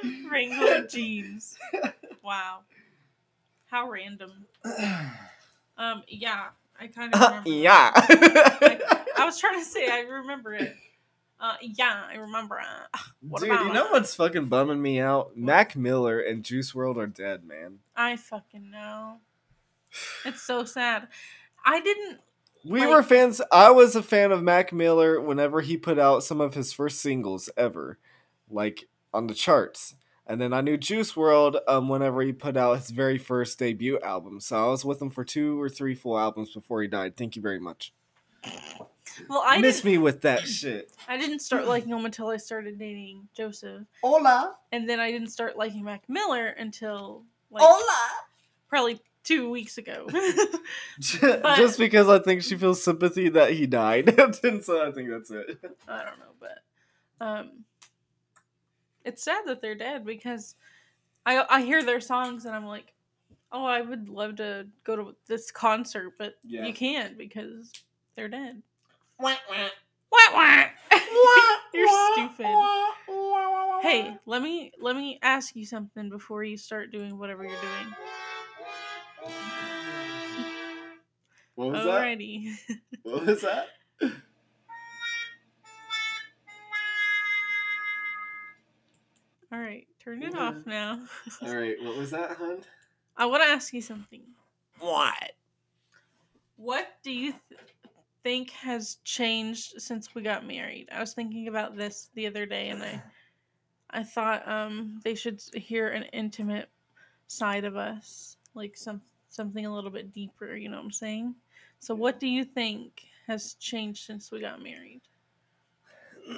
[0.32, 1.58] Wrangler jeans.
[2.21, 2.60] Wow.
[3.67, 4.45] How random.
[5.78, 6.47] Um, yeah,
[6.80, 7.49] I kind of remember.
[7.49, 7.56] that.
[7.56, 7.91] yeah.
[9.17, 10.75] I was trying to say I remember it.
[11.39, 12.65] Uh, yeah, I remember it.
[13.21, 15.38] What Dude, about you know what's fucking bumming me out?
[15.38, 17.80] Mac Miller and Juice WRLD are dead, man.
[17.95, 19.19] I fucking know.
[20.25, 21.08] It's so sad.
[21.65, 22.19] I didn't
[22.65, 23.41] We Like- were fans.
[23.52, 27.00] I was a fan of Mac Miller whenever he put out some of his first
[27.00, 27.98] singles ever,
[28.50, 29.95] like on the charts.
[30.28, 34.00] And then I knew Juice WRLD um, whenever he put out his very first debut
[34.02, 34.39] album.
[34.39, 37.17] So I was with him for two or three full albums before he died.
[37.17, 37.93] Thank you very much.
[39.28, 40.91] Well, I Miss me with that shit.
[41.08, 44.56] I didn't start liking him until I started dating Joseph, Hola.
[44.72, 48.10] and then I didn't start liking Mac Miller until like Hola.
[48.69, 50.08] probably two weeks ago.
[51.00, 54.20] Just because I think she feels sympathy that he died.
[54.44, 55.60] and so I think that's it.
[55.88, 56.60] I don't know, but
[57.22, 57.52] um,
[59.06, 60.56] it's sad that they're dead because
[61.26, 62.92] I I hear their songs and I'm like,
[63.52, 66.65] oh, I would love to go to this concert, but Yeah.
[66.65, 67.72] you can't because
[68.15, 68.63] they're dead.
[69.20, 69.70] Wah, wah.
[70.12, 70.65] Wah, wah.
[71.74, 72.48] You're stupid.
[73.82, 77.96] Hey, let me let me ask you something before you start doing whatever you're doing.
[81.60, 82.56] What was Alrighty.
[82.69, 82.78] that?
[83.04, 83.67] What was that?
[89.52, 91.02] All right, turn it off now.
[91.41, 92.60] All right, what was that, hun?
[93.17, 94.22] I want to ask you something.
[94.80, 95.34] What?
[96.56, 97.60] What do you th-
[98.24, 100.88] think has changed since we got married?
[100.93, 103.04] I was thinking about this the other day, and I,
[103.89, 106.69] I thought um they should hear an intimate
[107.28, 110.56] side of us, like some something a little bit deeper.
[110.56, 111.36] You know what I'm saying?
[111.80, 115.02] So, what do you think has changed since we got married?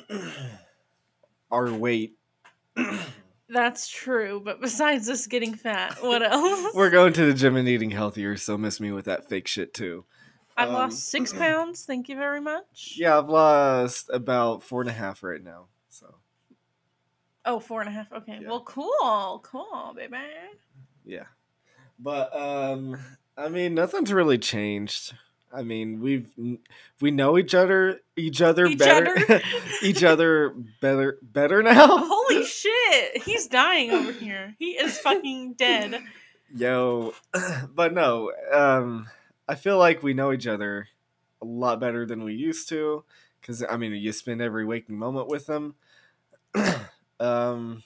[1.52, 2.16] Our weight.
[3.50, 6.74] That's true, but besides us getting fat, what else?
[6.74, 9.74] We're going to the gym and eating healthier, so miss me with that fake shit
[9.74, 10.06] too.
[10.56, 11.84] I've um, lost six pounds.
[11.84, 12.96] Thank you very much.
[12.98, 15.68] Yeah, I've lost about four and a half right now.
[15.90, 16.16] So
[17.44, 18.12] Oh, four and a half.
[18.14, 18.38] Okay.
[18.42, 18.48] Yeah.
[18.48, 20.18] Well, cool, cool, baby.
[21.04, 21.26] yeah,
[22.00, 22.98] but um,
[23.36, 25.14] I mean, nothing's really changed.
[25.54, 26.30] I mean, we've
[27.00, 29.42] we know each other, each other Each better, other?
[29.84, 31.88] each other better, better now.
[31.88, 33.24] Holy shit!
[33.24, 34.56] He's dying over here.
[34.60, 36.02] He is fucking dead.
[36.56, 37.14] Yo,
[37.74, 39.08] but no, um,
[39.48, 40.88] I feel like we know each other
[41.42, 43.04] a lot better than we used to.
[43.40, 45.76] Because I mean, you spend every waking moment with them.
[47.20, 47.84] um,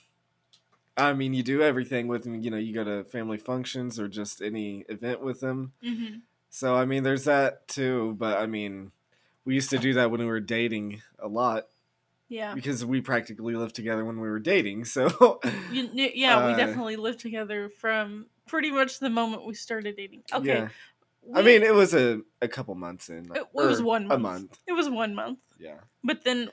[0.97, 2.41] I mean, you do everything with them.
[2.41, 5.73] You know, you go to family functions or just any event with them.
[5.83, 6.17] hmm
[6.55, 8.15] So I mean, there's that too.
[8.17, 8.91] But I mean,
[9.43, 11.65] we used to do that when we were dating a lot
[12.29, 12.53] Yeah.
[12.55, 14.85] because we practically lived together when we were dating.
[14.85, 15.39] So
[15.71, 20.23] You, yeah, we Uh, definitely lived together from pretty much the moment we started dating.
[20.33, 20.47] Okay.
[20.47, 20.69] yeah.
[21.35, 23.25] I mean, it was a, a couple months in.
[23.35, 24.21] It- it was one A month.
[24.21, 24.59] month.
[24.65, 25.79] it was one month, Yeah.
[26.05, 26.49] but then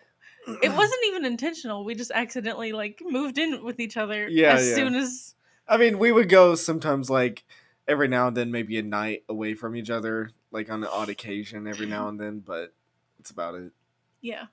[0.62, 1.84] it wasn't even intentional.
[1.84, 4.74] We just accidentally like moved in with each other Yeah, as yeah.
[4.74, 5.36] soon as
[5.68, 7.44] I mean, we would go sometimes like
[7.88, 11.08] every now and then, maybe a night away from each other, like on an odd
[11.08, 12.72] occasion every now and then, but
[13.18, 13.72] it's about it.
[14.20, 14.46] yeah,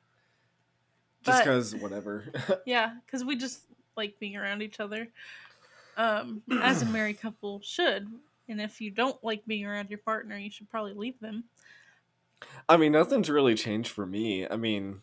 [1.24, 2.26] Just because, whatever.
[2.66, 3.62] yeah, because we just
[3.96, 5.08] like being around each other.
[5.98, 8.08] Um, as a married couple should,
[8.48, 11.44] and if you don't like being around your partner, you should probably leave them.
[12.70, 14.48] I mean, nothing's really changed for me.
[14.48, 15.02] I mean,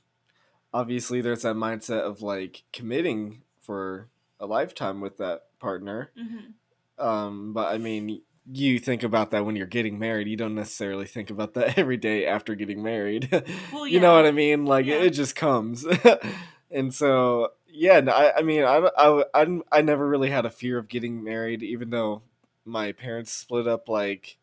[0.73, 4.09] obviously, there's that mindset of like committing for
[4.41, 6.11] a lifetime with that partner.
[6.17, 6.53] hmm
[6.99, 10.29] Um, but I mean, you think about that when you're getting married.
[10.29, 13.29] You don't necessarily think about that every day after getting married.
[13.73, 14.65] Well, you know what I mean?
[14.65, 14.97] Like Yeah.
[14.97, 15.85] it just comes.
[16.71, 20.51] and so, yeah, no, I, I mean, I, I, I, I never really had a
[20.51, 22.23] fear of getting married, even though
[22.65, 23.89] my parents split up.
[23.89, 24.39] Like,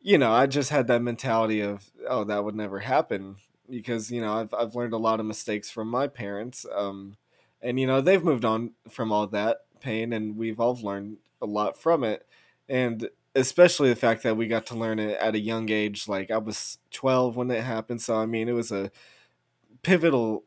[0.00, 3.36] you know, I just had that mentality of, oh, that would never happen
[3.70, 6.66] because you know I've I've learned a lot of mistakes from my parents.
[6.74, 7.16] Um,
[7.62, 11.46] and you know they've moved on from all that pain, and we've all learned a
[11.46, 12.26] lot from it.
[12.68, 16.08] And especially the fact that we got to learn it at a young age.
[16.08, 18.90] Like I was twelve when it happened, so I mean it was a
[19.82, 20.44] pivotal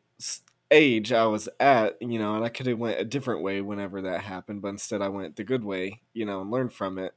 [0.70, 4.02] age I was at, you know, and I could have went a different way whenever
[4.02, 7.14] that happened, but instead I went the good way, you know, and learned from it.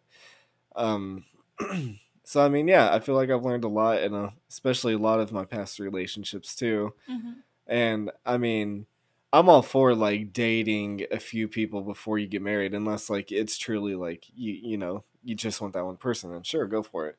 [0.76, 1.26] Um,
[2.24, 5.00] so I mean, yeah, I feel like I've learned a lot, and uh, especially a
[5.00, 6.94] lot of my past relationships too.
[7.08, 8.88] hmm And I mean,
[9.32, 13.58] I'm all for like dating a few people before you get married, unless like it's
[13.58, 16.34] truly like you you know you just want that one person.
[16.34, 17.18] And sure, go for it.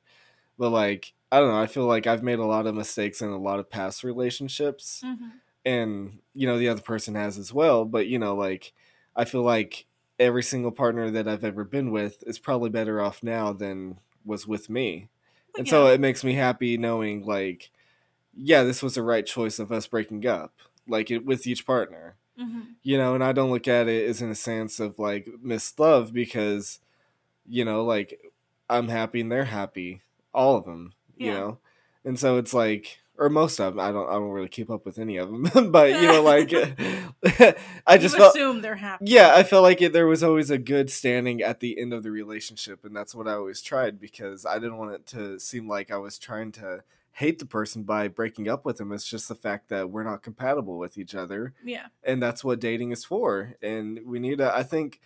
[0.58, 3.30] But like I don't know, I feel like I've made a lot of mistakes in
[3.30, 7.84] a lot of past relationships, hmm and you know the other person has as well.
[7.84, 8.72] But you know, like
[9.16, 9.86] I feel like
[10.18, 14.46] every single partner that I've ever been with is probably better off now than was
[14.46, 15.10] with me.
[15.58, 17.70] And so it makes me happy knowing like
[18.34, 20.54] yeah, this was the right choice of us breaking up,
[20.90, 22.16] like it, with each partner.
[22.38, 25.28] hmm You know, and I don't look at it as in a sense of like
[25.42, 26.80] missed love because,
[27.48, 28.20] you know, like
[28.68, 30.02] I'm happy and they're happy,
[30.34, 30.92] all of them.
[31.16, 31.58] You know,
[32.04, 34.86] and so it's like or most of them i don't i don't really keep up
[34.86, 36.50] with any of them but you know like
[37.86, 39.04] i just felt assume they're happy.
[39.08, 42.02] yeah i felt like it, there was always a good standing at the end of
[42.02, 45.68] the relationship and that's what i always tried because i didn't want it to seem
[45.68, 49.28] like i was trying to hate the person by breaking up with them it's just
[49.28, 51.86] the fact that we're not compatible with each other Yeah.
[52.04, 55.00] and that's what dating is for and we need to i think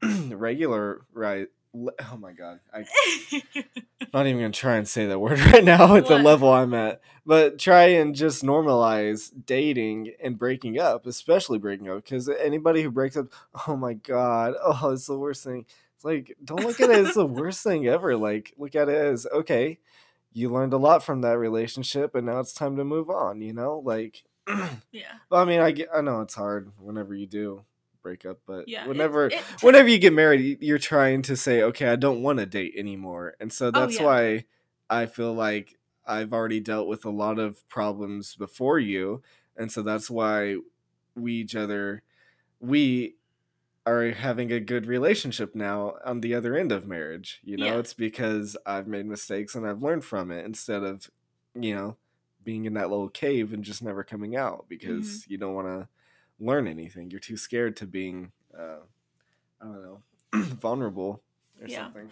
[0.30, 2.84] regular right le- oh my god i
[4.14, 7.00] not even gonna try and say that word right now at the level i'm at
[7.26, 12.90] but try and just normalize dating and breaking up especially breaking up because anybody who
[12.90, 13.26] breaks up
[13.66, 15.66] oh my god oh it's the worst thing
[15.96, 18.94] it's like don't look at it as the worst thing ever like look at it
[18.94, 19.78] as okay
[20.32, 23.52] you learned a lot from that relationship and now it's time to move on you
[23.52, 24.22] know like
[24.92, 25.12] yeah.
[25.30, 27.64] well, I mean, I get, I know it's hard whenever you do
[28.02, 28.86] break up, but Yeah.
[28.86, 32.46] whenever it- whenever you get married, you're trying to say, okay, I don't want to
[32.46, 34.06] date anymore, and so oh, that's Oh, yeah.
[34.06, 34.44] why
[34.88, 39.20] I feel like I've already dealt with a lot of problems before you,
[39.54, 40.56] and so that's why
[41.14, 42.02] we each other
[42.60, 43.16] we
[43.88, 47.40] are having a good relationship now on the other end of marriage.
[47.42, 47.78] You know, Yeah.
[47.78, 51.10] it's because I've made mistakes and I've learned from it instead of,
[51.54, 51.96] you know,
[52.44, 55.32] being in that little cave and just never coming out because Mm-hmm.
[55.32, 55.88] you don't want to
[56.40, 57.10] learn anything.
[57.10, 58.78] You're too scared to being, uh,
[59.60, 60.02] I don't know,
[60.34, 61.20] vulnerable
[61.60, 61.84] or Yeah.
[61.84, 62.10] something.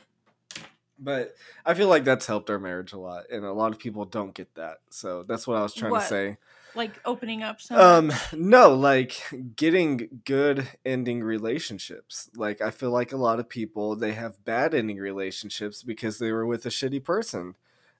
[0.99, 4.07] But I feel like that's helped our marriage a lot, and a lot of people
[4.07, 4.79] don't get that.
[4.89, 6.01] So that's what I was trying What?
[6.01, 6.39] to say.
[6.77, 9.21] Like opening up so Um, no, like
[9.57, 12.31] getting good ending relationships.
[12.37, 16.33] Like I feel like a lot of people they have bad ending relationships because they
[16.33, 17.55] were with a shitty person.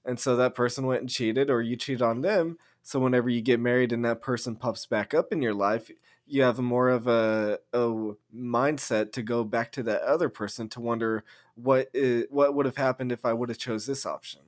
[0.05, 2.57] And so that person went and cheated or you cheated on them.
[2.81, 5.91] So whenever you get married and that person pops back up in your life,
[6.25, 10.79] you have more of a, a mindset to go back to that other person to
[10.79, 14.41] wonder what is, what would have happened if I would have chose this option.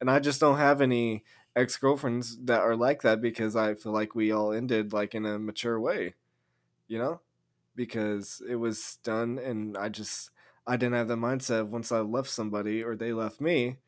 [0.00, 1.24] And I just don't have any
[1.56, 5.26] ex girlfriends that are like that because I feel like we all ended like in
[5.26, 6.14] a mature way,
[6.88, 7.20] you know,
[7.76, 10.30] because it was done and I just
[10.66, 13.78] I didn't have the mindset of once I left somebody or they left me,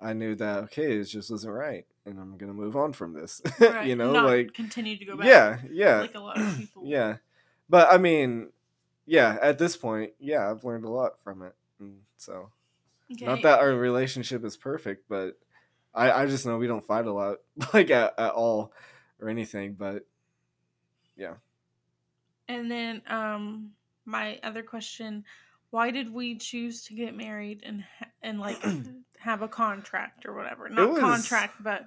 [0.00, 3.40] I knew that okay, it just wasn't right and I'm gonna move on from this,
[3.60, 5.26] Right, you know, not like continue to go back.
[5.26, 6.84] yeah, yeah, Like a lot of people.
[6.86, 7.16] yeah,
[7.68, 8.50] but I mean,
[9.06, 12.50] yeah, at this point, yeah, I've learned a lot from it, and so
[13.12, 13.26] Okay.
[13.26, 15.38] not that our relationship is perfect, but
[15.94, 17.38] I, I just know we don't fight a lot,
[17.74, 18.72] like at, at all
[19.20, 19.74] or anything.
[19.74, 20.06] But
[21.16, 21.34] yeah.
[22.48, 23.70] And then um
[24.04, 25.24] my other question,
[25.70, 27.84] why did we choose to get married and
[28.22, 28.62] and like
[29.18, 30.68] have a contract or whatever?
[30.68, 31.86] Not was- contract, but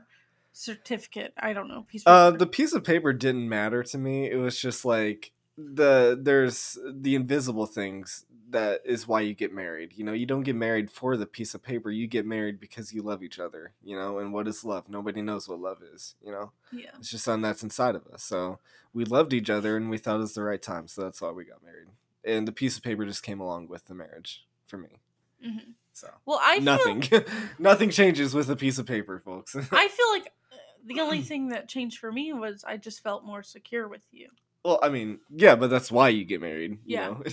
[0.54, 1.34] certificate.
[1.38, 1.86] I don't know.
[1.88, 4.30] Piece of uh, the piece of paper didn't matter to me.
[4.30, 9.94] It was just like the there's the invisible things that is why you get married.
[9.96, 11.90] You know, you don't get married for the piece of paper.
[11.90, 13.74] You get married because you love each other.
[13.84, 14.90] You know, and what is love?
[14.90, 16.16] Nobody knows what love is.
[16.24, 16.52] You know.
[16.72, 16.92] yeah.
[17.00, 18.24] It's just something that's inside of us.
[18.24, 18.60] So
[18.94, 20.88] we loved each other and we thought it was the right time.
[20.88, 21.88] So that's why we got married.
[22.24, 25.00] And the piece of paper just came along with the marriage for me.
[25.44, 27.24] hmm So Well, I nothing, Feel,
[27.60, 29.56] nothing changes with a piece of paper, folks.
[29.72, 30.56] I feel like uh,
[30.86, 34.30] the only thing that changed for me was I just felt more secure with you.
[34.66, 36.80] Well, I mean, yeah, but that's why you get married.
[36.86, 37.08] You Yeah.
[37.10, 37.24] Know?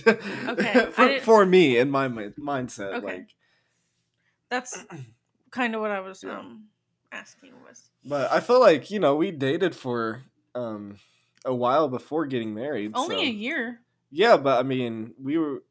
[0.53, 3.05] Okay, for, for me and my mi- mindset, Okay.
[3.05, 3.27] like.
[4.49, 4.85] That's
[5.51, 6.65] kind of what I was um
[7.11, 7.89] asking was.
[8.05, 10.21] But I feel like you know we dated for
[10.55, 10.97] um
[11.43, 12.91] a while before getting married.
[12.93, 13.79] Only so- a year.
[14.15, 15.63] Yeah, but I mean, we were,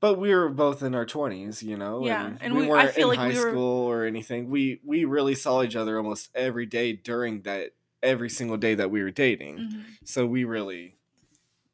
[0.00, 2.04] but we were both in our twenties, you know.
[2.04, 4.50] Yeah, and, and we, we- weren't in like high we were- school or anything.
[4.50, 7.70] We we really saw each other almost every day during that
[8.06, 9.58] every single day that we were dating.
[9.58, 9.84] Mhm.
[10.04, 10.96] So we really,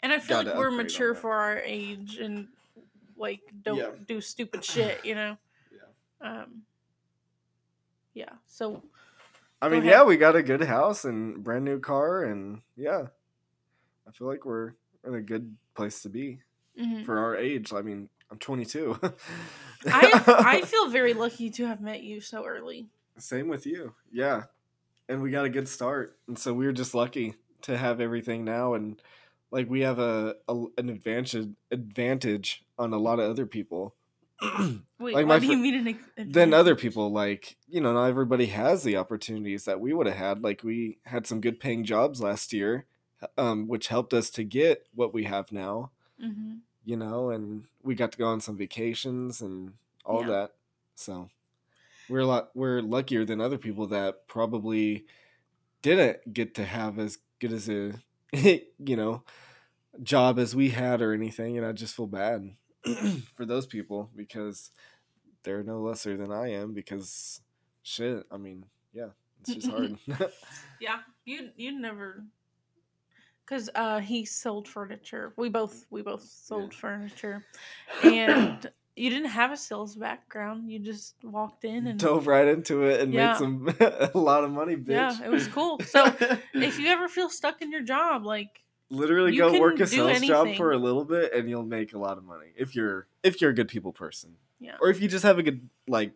[0.02, 2.48] And I feel like we're mature for our age and
[3.16, 3.90] like don't Yeah.
[4.06, 5.36] do stupid shit, you know.
[5.70, 6.42] yeah.
[6.42, 6.62] Um.
[8.14, 8.30] Yeah.
[8.46, 8.82] So
[9.60, 9.90] I mean, ahead.
[9.92, 13.06] yeah, we got a good house and brand new car, and yeah,
[14.08, 14.72] I feel like we're
[15.06, 16.40] in a good place to be
[16.76, 17.04] mhm.
[17.04, 17.72] for our age.
[17.72, 18.98] I mean, I'm 22.
[19.86, 22.88] I I feel very lucky to have met you so early.
[23.18, 23.94] Same with you.
[24.10, 24.44] Yeah.
[25.12, 26.16] And we got a good start.
[26.26, 29.00] And so we were just lucky to have everything now and
[29.50, 33.94] like we have a, a an advantage advantage on a lot of other people.
[34.98, 37.92] Wait, Like my do fr- you mean an ex- Then other people like, you know,
[37.92, 40.42] not everybody has the opportunities that we would have had.
[40.42, 42.86] Like we had some good paying jobs last year,
[43.38, 45.90] um, which helped us to get what we have now,
[46.20, 46.60] Mhm.
[46.84, 50.28] you know, and we got to go on some vacations and all Yeah.
[50.28, 50.52] that.
[50.96, 51.28] So
[52.12, 55.04] we're a lot we're luckier than other people that probably
[55.80, 57.92] didn't get to have as good as a
[58.32, 59.22] you know
[60.02, 62.54] job as we had or anything and i just feel bad
[63.34, 64.70] for those people because
[65.42, 67.40] they're no lesser than i am because
[67.82, 69.08] shit i mean yeah
[69.40, 69.98] It's just hard.
[70.80, 72.24] Yeah, you you never
[73.44, 75.32] because uh he sold furniture.
[75.36, 77.44] We both we both sold furniture,
[78.02, 80.70] and you didn't have a sales background.
[80.70, 83.32] You just walked in and Dove right into it and Yeah.
[83.32, 83.74] made some
[84.14, 84.90] a lot of money, bitch.
[84.90, 85.80] yeah, it was cool.
[85.80, 86.04] So
[86.54, 88.62] if you ever feel stuck in your job, like
[88.92, 92.18] literally go work a sales job for a little bit and you'll make a lot
[92.18, 95.22] of money if you're if you're a good people person yeah, or if you just
[95.24, 96.12] have a good like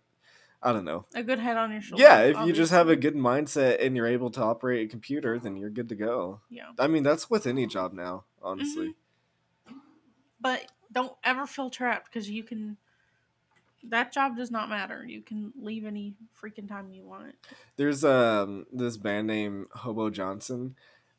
[0.63, 2.03] i don't know a good head on your shoulder.
[2.03, 5.39] yeah if you just have a good mindset and you're able to operate a computer
[5.39, 6.65] then you're good to go yeah.
[6.79, 9.01] i mean that's with any job now honestly mm-hmm.
[10.39, 12.77] But don't ever feel trapped because you can.
[13.89, 15.05] That job does not matter.
[15.07, 17.35] You can leave any freaking time you want.
[17.77, 20.75] there's um this band named hobo johnson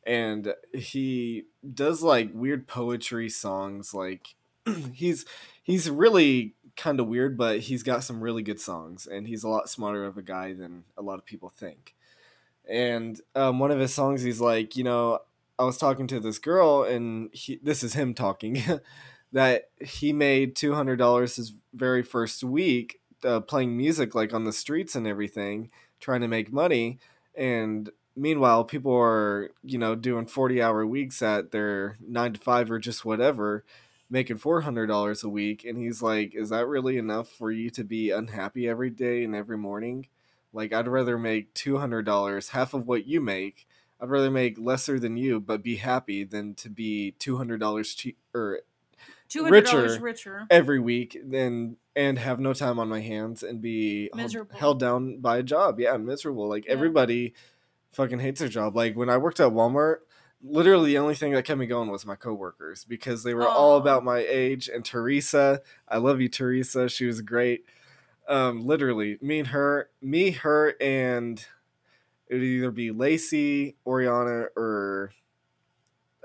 [0.06, 1.44] and he
[1.74, 4.36] does like weird poetry songs like
[4.94, 5.26] he's
[5.64, 9.50] he's really kind of weird but he's got some really good songs and he's a
[9.50, 11.96] lot smarter of a guy than a lot of people think
[12.70, 15.20] and um, one of his songs he's like you know
[15.58, 18.62] i was talking to this girl and he, this is him talking
[19.32, 24.96] that he made $200 his very first week uh, playing music like on the streets
[24.96, 25.70] and everything
[26.00, 27.00] trying to make money.
[27.36, 32.72] And meanwhile people are you know doing 40 hour weeks at their 9 to 5
[32.72, 33.64] or just whatever
[34.10, 35.66] making $400 a week.
[35.66, 39.36] And he's like is that really enough for you to be unhappy every day and
[39.36, 40.08] every morning?
[40.54, 43.68] Like i'd rather make $200 half of what you make.
[44.00, 48.62] I'd rather make lesser than you but be happy than to be $200 cheap or
[49.30, 50.04] Two hundred dollars Richer.
[50.04, 50.48] richer.
[50.50, 54.56] every week then and have no time on my hands and be held- Miserable.
[54.58, 56.72] held down by a job yeah miserable like Yeah.
[56.74, 57.34] everybody
[57.92, 59.98] fucking hates their job like when i worked at walmart
[60.44, 63.78] literally the only thing that kept me going was my coworkers because they were all
[63.78, 67.66] about my age and teresa i love you teresa she was great
[68.30, 71.46] um literally me and her me her and
[72.28, 75.12] it would either be lacey oriana or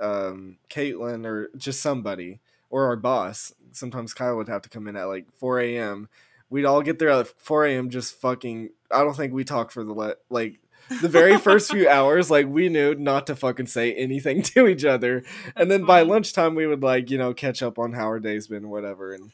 [0.01, 2.41] um caitlin or just somebody
[2.73, 3.53] or our boss.
[3.71, 6.09] Sometimes Kyle would have to come in at like 4 a.m.
[6.51, 7.91] We'd all get there at 4 a.m.
[7.91, 8.71] just fucking.
[8.91, 10.59] I don't think we talked for the le- like
[11.01, 12.31] the very first few hours.
[12.31, 15.23] Like we knew not to fucking say anything to each other,
[15.55, 18.49] and then by lunchtime we would like you know catch up on how our day's
[18.49, 19.15] been, whatever.
[19.15, 19.31] And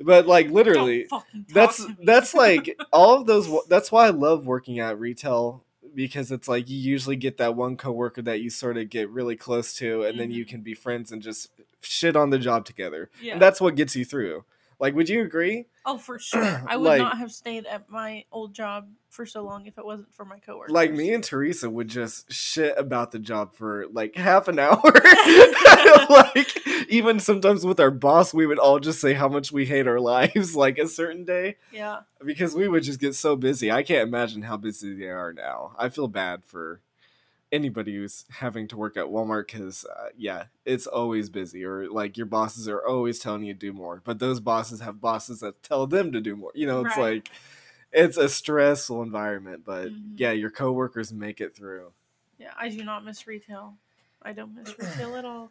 [0.00, 4.10] but like literally, Don't fucking talk that's that's like all of those that's why i
[4.10, 5.62] love working at retail
[5.94, 9.36] because it's like you usually get that one coworker that you sort of get really
[9.36, 11.50] close to and then you can be friends and just
[11.80, 13.32] shit on the job together yeah.
[13.34, 14.44] and that's what gets you through
[14.78, 16.62] like would you agree oh for sure.
[16.68, 19.84] I would like- not have stayed at my old job for so long if it
[19.84, 20.72] wasn't for my coworkers.
[20.72, 24.80] like me and teresa would just shit about the job for like half an hour
[26.08, 26.56] like
[26.88, 30.00] even sometimes with our boss we would all just say how much we hate our
[30.14, 32.00] lives like a certain day Yeah.
[32.24, 33.70] because we would just get so busy.
[33.70, 35.72] I can't imagine how busy they are now.
[35.78, 36.80] I feel bad for
[37.52, 42.16] anybody who's having to work at Walmart because, uh, yeah, it's always busy, or like
[42.16, 45.62] your bosses are always telling you to do more, but those bosses have bosses that
[45.62, 46.52] tell them to do more.
[46.54, 47.14] You know, it's Right.
[47.16, 47.30] like
[47.92, 50.12] it's a stressful environment, but Mhm.
[50.16, 51.92] yeah, your coworkers make it through.
[52.38, 52.52] Yeah.
[52.56, 53.76] I do not miss retail.
[54.22, 55.50] I don't miss retail at all.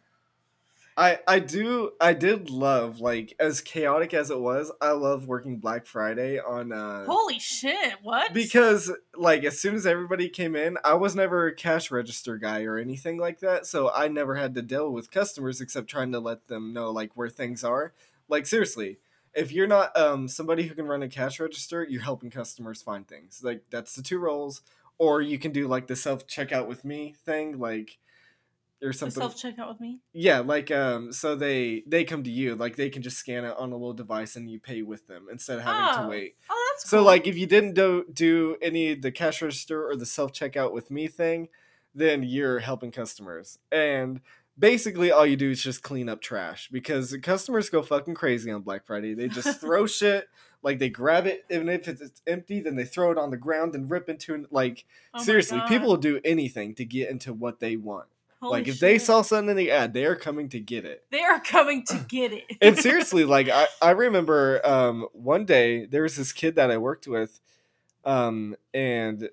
[1.00, 4.70] I I do I did love like as chaotic as it was.
[4.82, 7.94] I love working Black Friday on uh Holy shit!
[8.02, 8.34] What?
[8.34, 12.62] because like as soon as everybody came in i was never a cash register guy
[12.64, 16.20] or anything like that so i never had to deal with customers except trying to
[16.20, 17.92] let them know like where things are
[18.28, 18.98] like seriously
[19.34, 23.06] if you're not um somebody who can run a cash register you're helping customers find
[23.08, 24.62] things like that's the two roles
[24.98, 27.98] or you can do like the self checkout with me thing like
[28.82, 29.98] or something self checkout with me.
[30.12, 33.54] yeah like um so they they come to you like they can just scan it
[33.58, 36.02] on a little device and you pay with them instead of having Oh.
[36.04, 37.06] to wait Oh, that's so cool.
[37.06, 40.90] like if you didn't do do any the cash register or the self checkout with
[40.90, 41.48] me thing,
[41.94, 43.58] then you're helping customers.
[43.72, 44.20] And
[44.58, 48.62] basically all you do is just clean up trash because customers go fucking crazy on
[48.62, 49.14] Black Friday.
[49.14, 50.28] They just throw shit
[50.62, 53.74] like they grab it even if it's empty then they throw it on the ground
[53.74, 57.60] and rip into it like Oh seriously people will do anything to get into what
[57.60, 58.08] they want
[58.40, 61.04] Holy like if they saw something in the ad they are coming to get it
[61.10, 62.44] they are coming to get it.
[62.62, 66.78] and seriously, like I, I remember um, one day there was this kid that I
[66.78, 67.40] worked with,
[68.04, 69.28] um, and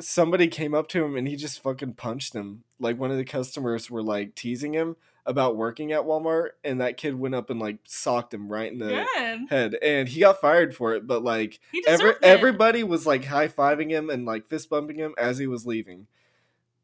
[0.00, 2.64] somebody came up to him and he just fucking punched him.
[2.78, 4.96] Like one of the customers were like teasing him
[5.26, 8.78] about working at Walmart, and that kid went up and like socked him right in
[8.78, 9.48] the Good.
[9.48, 11.06] head, and he got fired for it.
[11.06, 12.18] But like He every, it.
[12.22, 16.06] everybody was like high fiving him and like fist bumping him as he was leaving,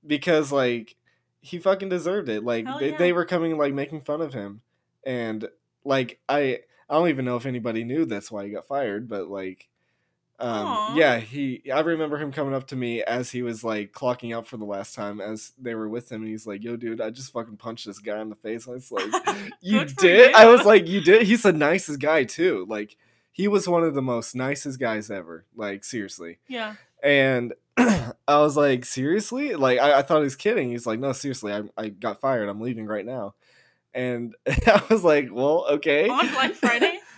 [0.07, 0.97] because like
[1.41, 2.45] he fucking deserved it.
[2.45, 2.97] Like Hell they, yeah.
[2.99, 4.61] they were coming like making fun of him,
[5.05, 5.49] and
[5.85, 9.29] like I I don't even know if anybody knew that's why he got fired, but
[9.29, 9.69] like
[10.39, 11.63] Um, yeah, he.
[11.71, 14.65] I remember him coming up to me as he was like clocking out for the
[14.65, 17.59] last time, as they were with him, and he's like, "Yo, dude, I just fucking
[17.59, 19.13] punched this guy in the face." I was like,
[19.61, 22.65] "You did?" I was like, "You did?" He's the nicest guy too.
[22.71, 22.97] Like,
[23.33, 25.45] he was one of the most nicest guys ever.
[25.55, 26.39] Like, seriously.
[26.49, 26.77] Yeah.
[27.03, 27.53] And
[28.31, 29.55] I was like, seriously?
[29.55, 30.71] Like, I, I thought he was kidding.
[30.71, 32.49] He's like, no, seriously, I, I got fired.
[32.49, 33.35] I'm leaving right now.
[33.93, 36.09] And I was like, well, okay.
[36.09, 36.99] On Black Friday?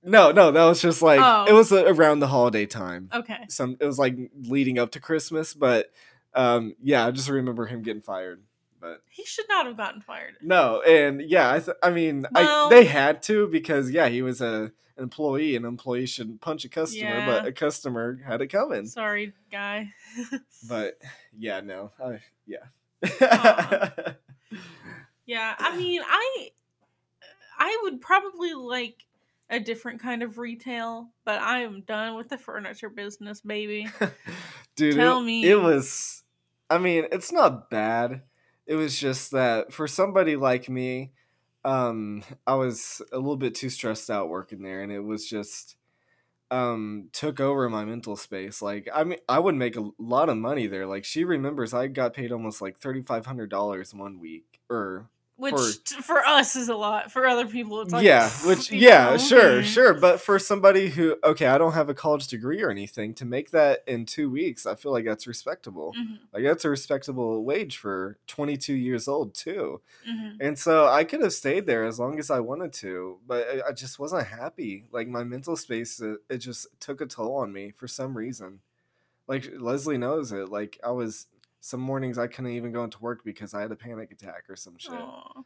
[0.00, 1.56] No, no, that was just like, it Oh.
[1.56, 3.10] was uh, around the holiday time.
[3.12, 3.36] Okay.
[3.48, 5.90] Some, it was like leading up to Christmas, but
[6.34, 8.40] um, yeah, I just remember him getting fired.
[8.80, 10.34] But He should not have gotten fired.
[10.40, 14.22] no, and yeah, I, th- I mean, Well- I, they had to because yeah, he
[14.22, 15.56] was a an employee.
[15.56, 17.26] An employee shouldn't punch a customer, Yeah.
[17.26, 18.86] but a customer had it coming.
[18.86, 19.92] Sorry, guy.
[20.68, 20.98] But
[21.38, 22.64] yeah, no, I, yeah.
[25.26, 26.48] Yeah, I mean, I
[27.58, 28.96] I would probably like
[29.50, 33.88] a different kind of retail, but I am done with the furniture business, baby.
[34.76, 35.44] Dude, Tell it, me.
[35.44, 36.22] it was.
[36.70, 38.22] I mean, it's not bad.
[38.66, 41.12] It was just that for somebody like me,
[41.64, 45.76] um, I was a little bit too stressed out working there, and it was just
[46.50, 48.62] um took over my mental space.
[48.62, 50.86] Like, I mean, I would make a lot of money there.
[50.86, 55.08] Like, she remembers I got paid almost like thirty five hundred dollars one week, or
[55.38, 57.12] Which For- for us is a lot.
[57.12, 59.94] For other people, it's like yeah, which yeah, know, sure, sure.
[59.94, 63.52] But for somebody who okay, I don't have a college degree or anything, to make
[63.52, 65.94] that in two weeks, I feel like that's respectable.
[65.96, 69.80] Mhm, Like that's a respectable wage for 22 years old too.
[70.08, 70.38] mhm.
[70.40, 73.68] And so I could have stayed there as long as I wanted to, but I,
[73.68, 74.86] I just wasn't happy.
[74.90, 78.58] Like my mental space, it, it just took a toll on me for some reason.
[79.28, 80.48] Like Leslie knows it.
[80.48, 81.26] Like I was
[81.60, 84.56] some mornings I couldn't even go into work because I had a panic attack or
[84.56, 84.92] some shit.
[84.92, 85.42] Aw.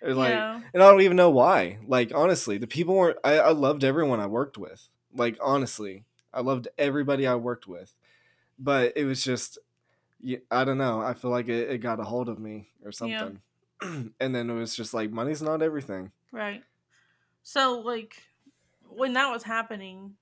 [0.00, 0.60] Or like yeah.
[0.72, 1.78] and I don't even know why.
[1.86, 3.18] Like honestly, the people weren't.
[3.24, 4.88] I, I loved everyone I worked with.
[5.12, 7.94] Like honestly, I loved everybody I worked with,
[8.58, 9.58] but it was just,
[10.50, 11.00] I don't know.
[11.00, 13.18] I feel like it, it got a hold of me or Yeah.
[13.18, 13.40] something.
[14.20, 16.12] and then it was just like money's not everything.
[16.32, 16.62] Right.
[17.42, 18.22] So, like,
[18.88, 20.14] when that was happening,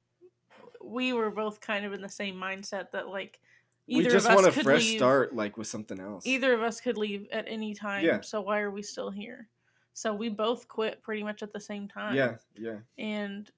[0.82, 3.40] we were both kind of in the same mindset that, like,
[3.86, 6.26] either we just want a fresh leave, start, like with something else.
[6.26, 8.04] Either of us could leave at any time.
[8.04, 8.20] Yeah.
[8.20, 9.48] So why are we still here?
[9.92, 12.14] So we both quit pretty much at the same time.
[12.14, 13.50] Yeah, yeah, And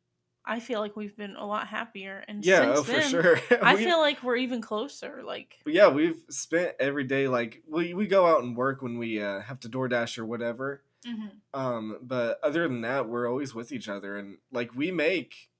[0.45, 2.25] I feel like we've been a lot happier.
[2.29, 2.75] And yeah.
[2.75, 3.41] since Oh, for sure.
[3.63, 5.23] I feel like we're even closer.
[5.25, 9.21] Like, yeah, we've spent every day like we we go out and work when we
[9.21, 10.85] uh, have to DoorDash or whatever.
[11.07, 11.31] mhm.
[11.53, 15.51] Um, but other than that, we're always with each other, and like we make.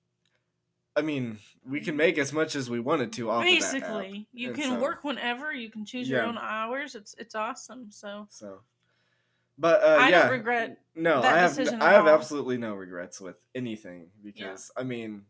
[0.99, 4.49] I mean, we can make as much as we wanted to off of basically, you
[4.49, 5.53] And can so- work whenever.
[5.53, 6.29] You can choose your Yeah.
[6.29, 6.95] own hours.
[6.95, 7.91] It's it's awesome.
[7.91, 8.61] So So,
[9.59, 10.79] but uh, I yeah, don't regret.
[10.95, 12.15] No, that I have decision I have all.
[12.15, 15.23] absolutely no regrets with anything because I mean,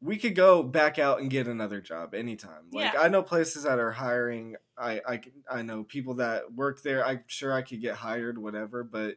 [0.00, 2.64] we could go back out and get another job anytime.
[2.72, 3.00] Like Yeah.
[3.00, 4.56] I know places that are hiring.
[4.76, 7.04] I I I know people that work there.
[7.06, 8.84] I'm sure I could get hired, whatever.
[8.84, 9.16] But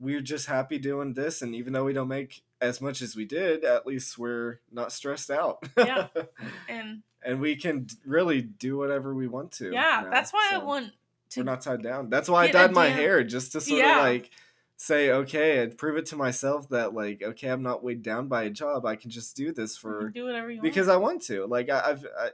[0.00, 3.24] we're just happy doing this, and even though we don't make as much as we
[3.24, 5.62] did, at least we're not stressed out.
[5.76, 6.08] Yeah.
[6.68, 9.72] And and we can really do whatever we want to.
[9.72, 10.92] yeah, now, that's why I want
[11.30, 11.40] to.
[11.40, 12.10] we're not tied down.
[12.10, 13.98] That's why I dyed my damn- hair just to sort Yeah.
[13.98, 14.30] of like
[14.76, 18.44] say, okay, and prove it to myself that like, okay, I'm not weighed down by
[18.44, 18.86] a job.
[18.86, 20.96] I can just do this you for can do whatever you because want.
[20.96, 21.46] I want to.
[21.46, 22.30] Like I, I've I,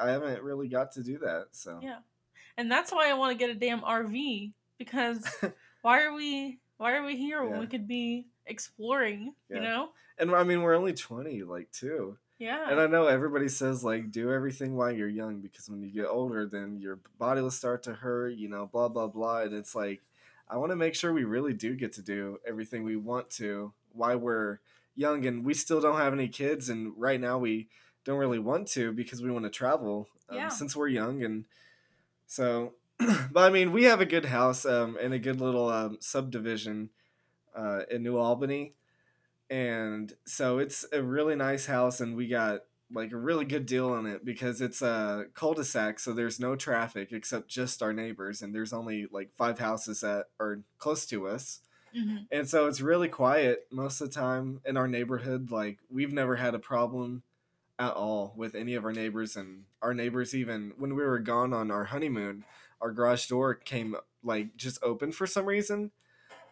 [0.00, 1.46] I haven't really got to do that.
[1.52, 1.98] So Yeah.
[2.56, 5.24] And that's why I want to get a damn RV because
[5.82, 9.34] why are we why are we here when we could be exploring?
[9.48, 9.56] Yeah.
[9.56, 9.88] You know?
[10.18, 12.16] and I mean we're only 20, like too.
[12.38, 12.68] Yeah.
[12.70, 16.06] And I know everybody says like do everything while you're young because when you get
[16.06, 18.34] older, then your body will start to hurt.
[18.34, 19.42] You know, blah blah blah.
[19.42, 20.02] And it's like
[20.48, 23.72] I want to make sure we really do get to do everything we want to
[23.92, 24.58] while we're
[24.96, 26.68] young, and we still don't have any kids.
[26.68, 27.68] And right now we
[28.04, 30.48] don't really want to because we want to travel um, Yeah.
[30.48, 31.44] since we're young and
[32.26, 32.74] so.
[33.32, 36.90] but I mean, we have a good house um, and a good little um, subdivision
[37.54, 38.74] uh, in New Albany.
[39.50, 42.60] And so it's a really nice house and we got
[42.92, 47.12] like a really good deal on it because it's a cul-de-sac so there's no traffic
[47.12, 51.60] except just our neighbors and there's only like five houses that are close to us.
[51.96, 52.26] Mhm.
[52.32, 55.50] and so it's really quiet most of the time in our neighborhood.
[55.52, 57.22] Like we've never had a problem
[57.78, 61.52] at all with any of our neighbors and our neighbors even when we were gone
[61.52, 62.44] on our honeymoon
[62.80, 65.90] our garage door came like just open for some reason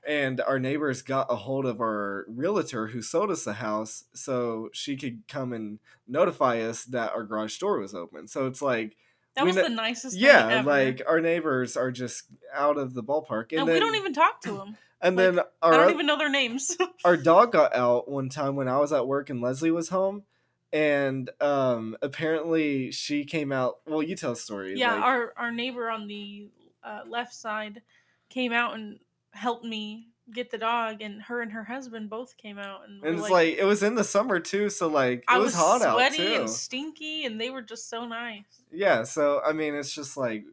[0.06, 4.68] and our neighbors got a hold of our realtor who sold us the house so
[4.72, 5.78] she could come and
[6.08, 8.96] notify us that our garage door was open so it's like
[9.36, 10.68] That was kn- the nicest yeah thing ever.
[10.70, 14.12] like our neighbors are just out of the ballpark and, and then we don't even
[14.12, 14.76] talk to them.
[15.00, 16.76] and like, then I our don't even know their names.
[17.04, 20.24] our dog got out one time when I was at work and Leslie was home.
[20.72, 25.52] and um apparently she came out well you tell a story Yeah, like- our our
[25.52, 26.48] neighbor on the
[26.82, 27.82] uh, left side
[28.30, 28.98] came out and
[29.32, 33.18] helped me get the dog, and her and her husband both came out and, and
[33.18, 35.82] it's like, it was in the summer too so like it I was, was, hot
[35.82, 38.44] out sweaty too and stinky, and they were just so nice.
[38.70, 40.44] yeah so i mean it's just like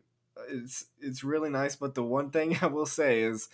[0.49, 3.47] it's it's really nice but the one thing i will say is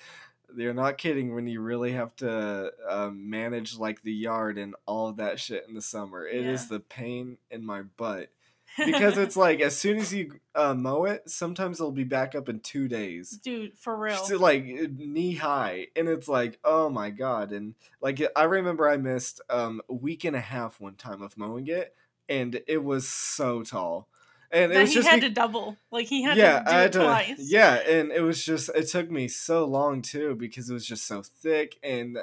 [0.49, 5.09] they're not kidding when you really have to um, manage like the yard and all
[5.09, 6.77] of that shit in the summer It is Yeah.
[6.77, 8.29] the pain in my butt
[8.77, 12.49] because it's like as soon as you uh, mow it sometimes it'll be back up
[12.49, 14.21] in two days dude for real.
[14.39, 19.41] Like knee high and it's like oh my god and like i remember i missed
[19.49, 21.93] um a week and a half one time of mowing it
[22.27, 24.07] and it was so tall
[24.51, 26.71] and it was he just had be- to double, like he had yeah to do
[26.71, 27.35] i had it to twice.
[27.39, 31.05] yeah and it was just it took me so long too because it was just
[31.05, 32.17] so thick and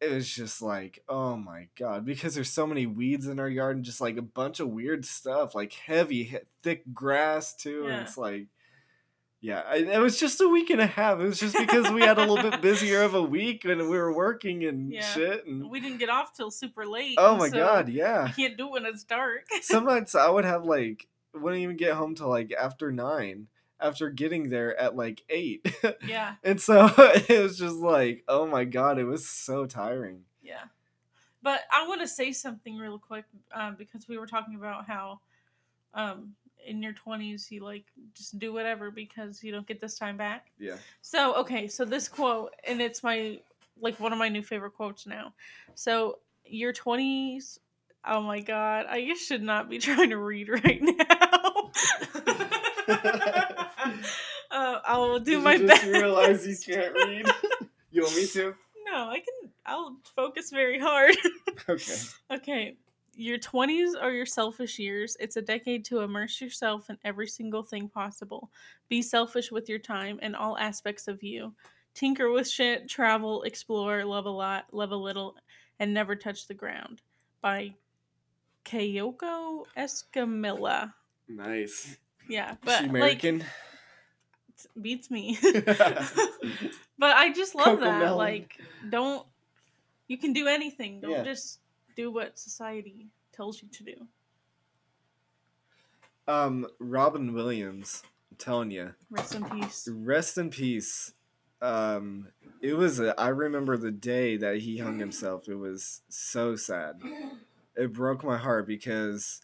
[0.00, 3.76] it was just like oh my god because there's so many weeds in our yard
[3.76, 8.18] and just like a bunch of weird stuff like heavy thick grass too and it's
[8.18, 8.46] like
[9.40, 12.02] yeah I, it was just a week and a half it was just because we
[12.02, 15.02] had a little bit busier of a week and we were working and Yeah.
[15.02, 17.14] shit and we didn't get off till super late.
[17.18, 19.44] oh my so god You yeah can't do it when it's dark.
[19.62, 23.46] sometimes i would have like wouldn't even get home till like after nine
[23.80, 25.66] after getting there at like eight
[26.06, 30.22] yeah, And so it was just like, oh my god, it was so tiring.
[30.42, 30.64] yeah.
[31.42, 33.24] But I want to say something real quick
[33.54, 35.20] um, because we were talking about how
[35.94, 36.34] um,
[36.66, 40.50] in your 20s you like just do whatever because you don't get this time back.
[40.58, 40.76] Yeah.
[41.02, 43.38] So, okay, so this quote, and it's my
[43.80, 45.34] like one of my new favorite quotes now.
[45.74, 47.58] So, your 20s,
[48.04, 51.70] oh my god, I should not be trying to read right now.
[54.56, 55.84] Uh, I will do my best.
[55.84, 57.26] realize you can't read?
[57.90, 58.54] you want me to?
[58.90, 59.50] No, I can.
[59.66, 61.16] I'll focus very hard.
[61.68, 61.96] Okay.
[62.30, 62.76] okay.
[63.14, 65.16] Your 20s are your selfish years.
[65.18, 68.50] It's a decade to immerse yourself in every single thing possible.
[68.88, 71.52] Be selfish with your time and all aspects of you.
[71.94, 75.34] Tinker with shit, travel, explore, love a lot, love a little,
[75.80, 77.00] and never touch the ground.
[77.40, 77.74] By
[78.64, 80.92] Kayoko Escamilla.
[81.26, 81.96] Nice.
[82.28, 83.44] Yeah, Is but she like American?
[84.80, 85.38] Beats me.
[85.42, 88.02] but I just love that.
[88.02, 88.16] Cocomelon.
[88.16, 89.26] Like, don't
[90.08, 91.00] you can do anything.
[91.00, 91.24] Don't Yeah.
[91.24, 91.60] just
[91.96, 93.94] do what society tells you to do.
[96.28, 99.88] um, Robin Williams, I'm telling you, Rest in peace.
[99.90, 101.12] rest in peace.
[101.62, 102.28] Um,
[102.60, 103.00] it was.
[103.00, 105.48] A, I remember the day that he hung himself.
[105.48, 107.00] It was so sad.
[107.76, 109.40] It broke my heart because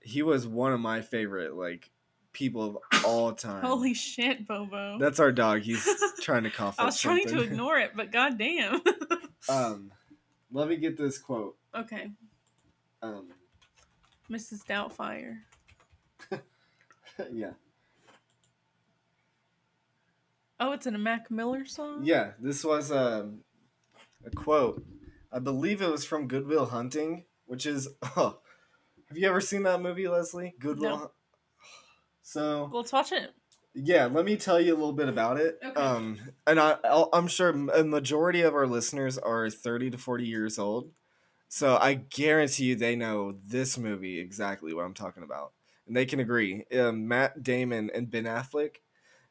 [0.00, 1.90] he was one of my favorite like
[2.36, 3.64] people of all time.
[3.64, 4.98] Holy shit, Bobo.
[5.00, 5.62] That's our dog.
[5.62, 5.88] He's
[6.20, 6.76] trying to cough.
[6.78, 8.80] I was trying to ignore it, but goddamn.
[9.48, 9.92] Um,
[10.50, 11.56] let me get this quote.
[11.72, 12.10] okay,
[13.00, 13.28] Um,
[14.28, 14.64] Mrs.
[14.66, 15.36] Doubtfire.
[17.32, 17.52] yeah,
[20.58, 22.00] Oh, it's in a Mac Miller song.
[22.02, 22.32] yeah.
[22.40, 23.42] This was um,
[24.24, 24.84] a quote.
[25.32, 27.88] I believe it was from Good Will Hunting, which is.
[28.16, 28.38] Oh,
[29.08, 30.54] have you ever seen that movie, Leslie?
[30.58, 30.98] Goodwill.
[30.98, 31.10] No.
[32.26, 33.30] So Let's watch it.
[33.72, 35.60] yeah, let me tell you a little bit about it.
[35.64, 35.80] Okay.
[35.80, 40.24] Um, and I, I'll, I'm sure a majority of our listeners are 30 to 40
[40.26, 40.90] years old,
[41.48, 45.52] so I guarantee you they know this movie exactly what I'm talking about,
[45.86, 46.64] and they can agree.
[46.76, 48.78] Um, Matt Damon and Ben Affleck,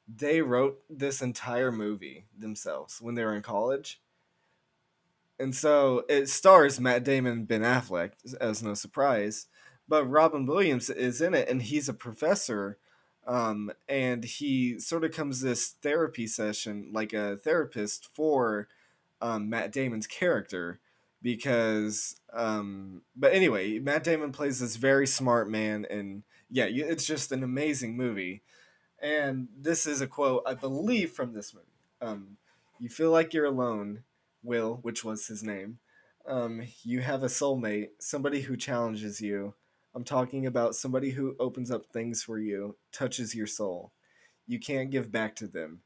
[0.07, 3.99] they wrote this entire movie themselves when they were in college.
[5.37, 9.47] And so it stars Matt Damon and Ben Affleck, as no surprise.
[9.85, 12.77] But Robin Williams is in it, and he's a professor
[13.27, 18.67] um, and he sort of comes this therapy session like a therapist for
[19.21, 20.79] um, Matt Damon's character
[21.21, 27.31] because um, but anyway Matt Damon plays this very smart man and yeah it's just
[27.31, 28.43] an amazing movie.
[29.01, 31.65] And this is a quote I believe from this movie.
[32.01, 32.37] Um,
[32.79, 34.03] you feel like you're alone
[34.43, 35.79] Will which was his name.
[36.27, 39.55] Um, you have a soulmate somebody who challenges you
[39.95, 43.93] I'm talking about somebody who opens up things for you, touches your soul.
[44.45, 45.79] You can't give back to them.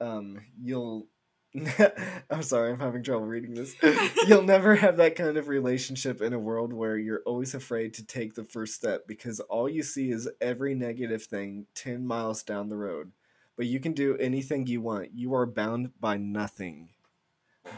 [0.00, 1.08] Um, you'll.
[2.30, 3.74] I'm sorry, I'm having trouble reading this.
[4.28, 8.04] You'll never have that kind of relationship in a world where you're always afraid to
[8.04, 12.68] take the first step because all you see is every negative thing 10 miles down
[12.68, 13.12] the road.
[13.56, 15.14] But you can do anything you want.
[15.14, 16.90] You are bound by nothing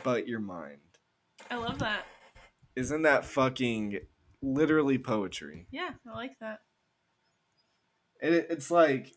[0.03, 0.81] but your mind.
[1.49, 2.07] I love that.
[2.75, 4.01] Isn't that fucking
[4.43, 5.67] literally poetry?
[5.71, 6.61] Yeah, I like that.
[8.23, 9.13] And it, it's like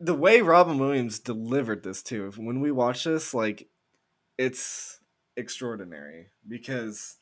[0.00, 2.30] the way Robin Williams delivered this too.
[2.36, 3.68] When we watch this, like
[4.38, 4.98] it's
[5.36, 7.16] extraordinary because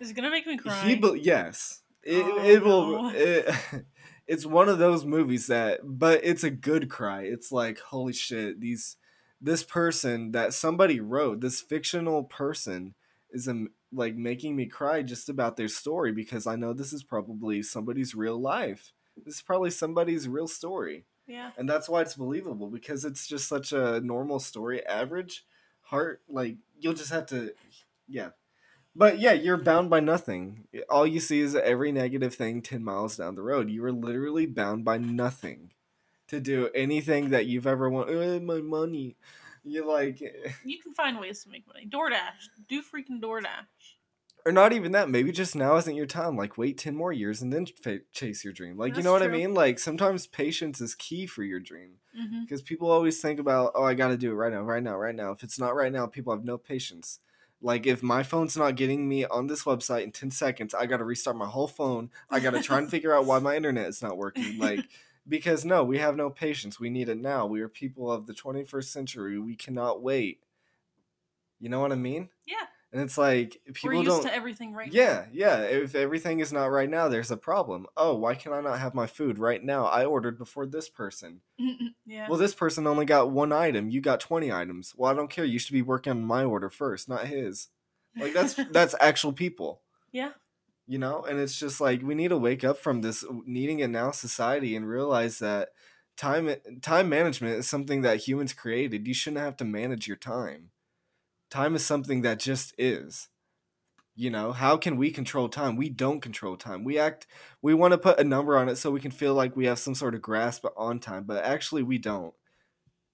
[0.00, 0.88] Is it gonna make me cry?
[0.88, 3.02] He, be- yes, it, Oh, it will.
[3.02, 3.10] no.
[3.14, 3.54] It,
[4.26, 7.22] it's one of those movies that, but it's a good cry.
[7.24, 8.96] It's like holy shit, these
[9.40, 12.94] this person that somebody wrote, this fictional person,
[13.30, 17.02] is um, like making me cry just about their story because I know this is
[17.02, 18.92] probably somebody's real life.
[19.24, 21.50] This is probably somebody's real story, yeah.
[21.56, 25.44] and that's why it's believable because it's just such a normal story, average
[25.82, 26.22] heart.
[26.28, 27.52] Like you'll just have to,
[28.08, 28.30] yeah.
[28.96, 30.68] But yeah, you're bound by nothing.
[30.88, 33.68] All you see is every negative thing 10 miles down the road.
[33.68, 35.72] You are literally bound by nothing
[36.28, 38.42] to do anything that you've ever wanted.
[38.42, 39.16] "Uh, my money.
[39.64, 41.88] You're like, You can find ways to make money.
[41.90, 42.48] DoorDash.
[42.68, 43.66] Do freaking DoorDash.
[44.46, 45.08] or not even that.
[45.08, 46.36] Maybe just now isn't your time.
[46.36, 48.76] Like, wait 10 more years and then fa- chase your dream.
[48.76, 49.38] Like, you That's know what I true.
[49.38, 49.54] mean?
[49.54, 51.92] Like, sometimes patience is key for your dream.
[52.16, 52.42] Mm-hmm.
[52.42, 55.16] because people always think about oh i gotta do it right now right now right
[55.16, 57.18] now if it's not right now people have no patience
[57.60, 61.02] like if my phone's not getting me on this website in 10 seconds i gotta
[61.02, 64.16] restart my whole phone i gotta try and figure out why my internet is not
[64.16, 64.84] working like
[65.28, 68.34] because no we have no patience we need it now we are people of the
[68.34, 70.40] 21st century we cannot wait
[71.60, 72.66] you know what i mean Yeah.
[72.92, 75.00] and it's like people We're used don't to everything right now.
[75.00, 75.60] yeah, yeah.
[75.62, 77.86] If everything is not right now, there's a problem.
[77.96, 79.86] Oh, why can I not have my food right now?
[79.86, 81.40] I ordered before this person.
[82.06, 82.28] yeah.
[82.28, 83.88] Well, this person only got one item.
[83.88, 84.94] You got 20 items.
[84.96, 85.44] Well, I don't care.
[85.44, 87.68] You should be working on my order first, not his.
[88.16, 89.80] Like that's that's actual people,
[90.12, 90.30] yeah.
[90.86, 91.22] You know?
[91.24, 94.76] And it's just like we need to wake up from this needing it now society
[94.76, 95.70] and realize that
[96.16, 99.06] time eh, time management is something that humans created.
[99.06, 100.70] You shouldn't have to manage your time.
[101.50, 103.28] Time is something that just is.
[104.16, 105.76] You know, how can we control time?
[105.76, 106.84] We don't control time.
[106.84, 107.26] We act
[107.62, 109.78] we want to put a number on it so we can feel like we have
[109.78, 112.34] some sort of grasp on time, but actually we don't.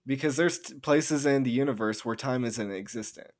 [0.06, 3.30] Because there's places in the universe where time isn't existent.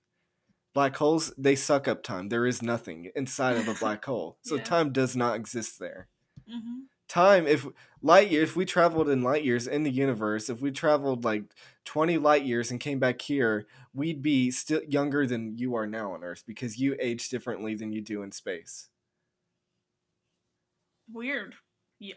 [0.73, 2.29] Black holes, they suck up time.
[2.29, 4.39] There is nothing inside of a black hole.
[4.43, 4.63] So Yeah.
[4.65, 6.09] time does not exist there.
[6.49, 6.81] Mm-hmm.
[7.09, 7.67] Time, if
[8.03, 11.43] light year, if we traveled in light years in the universe, if we traveled like
[11.85, 16.13] 20 light years and came back here, we'd be still younger than you are now
[16.13, 18.89] on Earth because you age differently than you do in space.
[21.13, 21.57] Weird.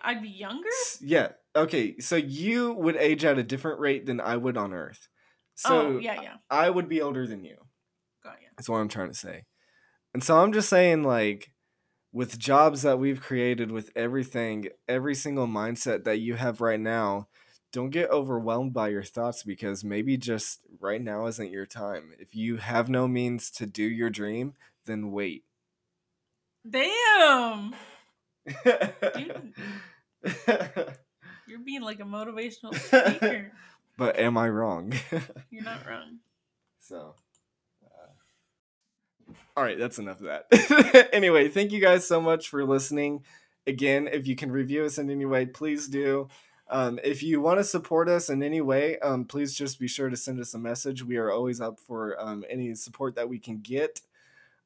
[0.04, 0.70] i'd be younger.
[1.02, 1.30] Yeah.
[1.56, 2.00] Okay.
[2.00, 5.08] So you would age at a different rate than I would on Earth.
[5.56, 6.36] So oh yeah, yeah.
[6.52, 7.58] I would be older than you.
[8.24, 8.48] Got ya.
[8.58, 9.46] That's what I'm trying to say.
[10.14, 11.52] And so I'm just saying, like,
[12.12, 17.28] with jobs that we've created, with everything, every single mindset that you have right now,
[17.72, 22.14] don't get overwhelmed by your thoughts because maybe just right now isn't your time.
[22.20, 24.54] If you have no means to do your dream,
[24.86, 25.44] then wait.
[26.70, 27.74] Damn.
[31.48, 33.52] You're being like a motivational speaker.
[33.98, 34.94] but am I wrong?
[35.50, 36.20] You're not wrong.
[36.80, 37.16] So,
[39.56, 41.10] all right, that's enough of that.
[41.14, 43.24] anyway, thank you guys so much for listening.
[43.66, 46.28] Again, if you can review us in any way, please do.
[46.70, 50.10] Um, if you want to support us in any way, um, please just be sure
[50.10, 51.04] to send us a message.
[51.04, 54.02] We are always up for um, any support that we can get.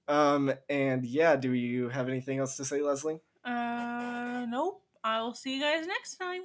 [0.07, 3.19] Um, and yeah, do you have anything else to say, Leslie?
[3.43, 4.81] Uh, nope.
[5.03, 6.43] I'll see you guys next time.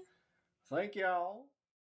[0.68, 1.46] Thank y'all.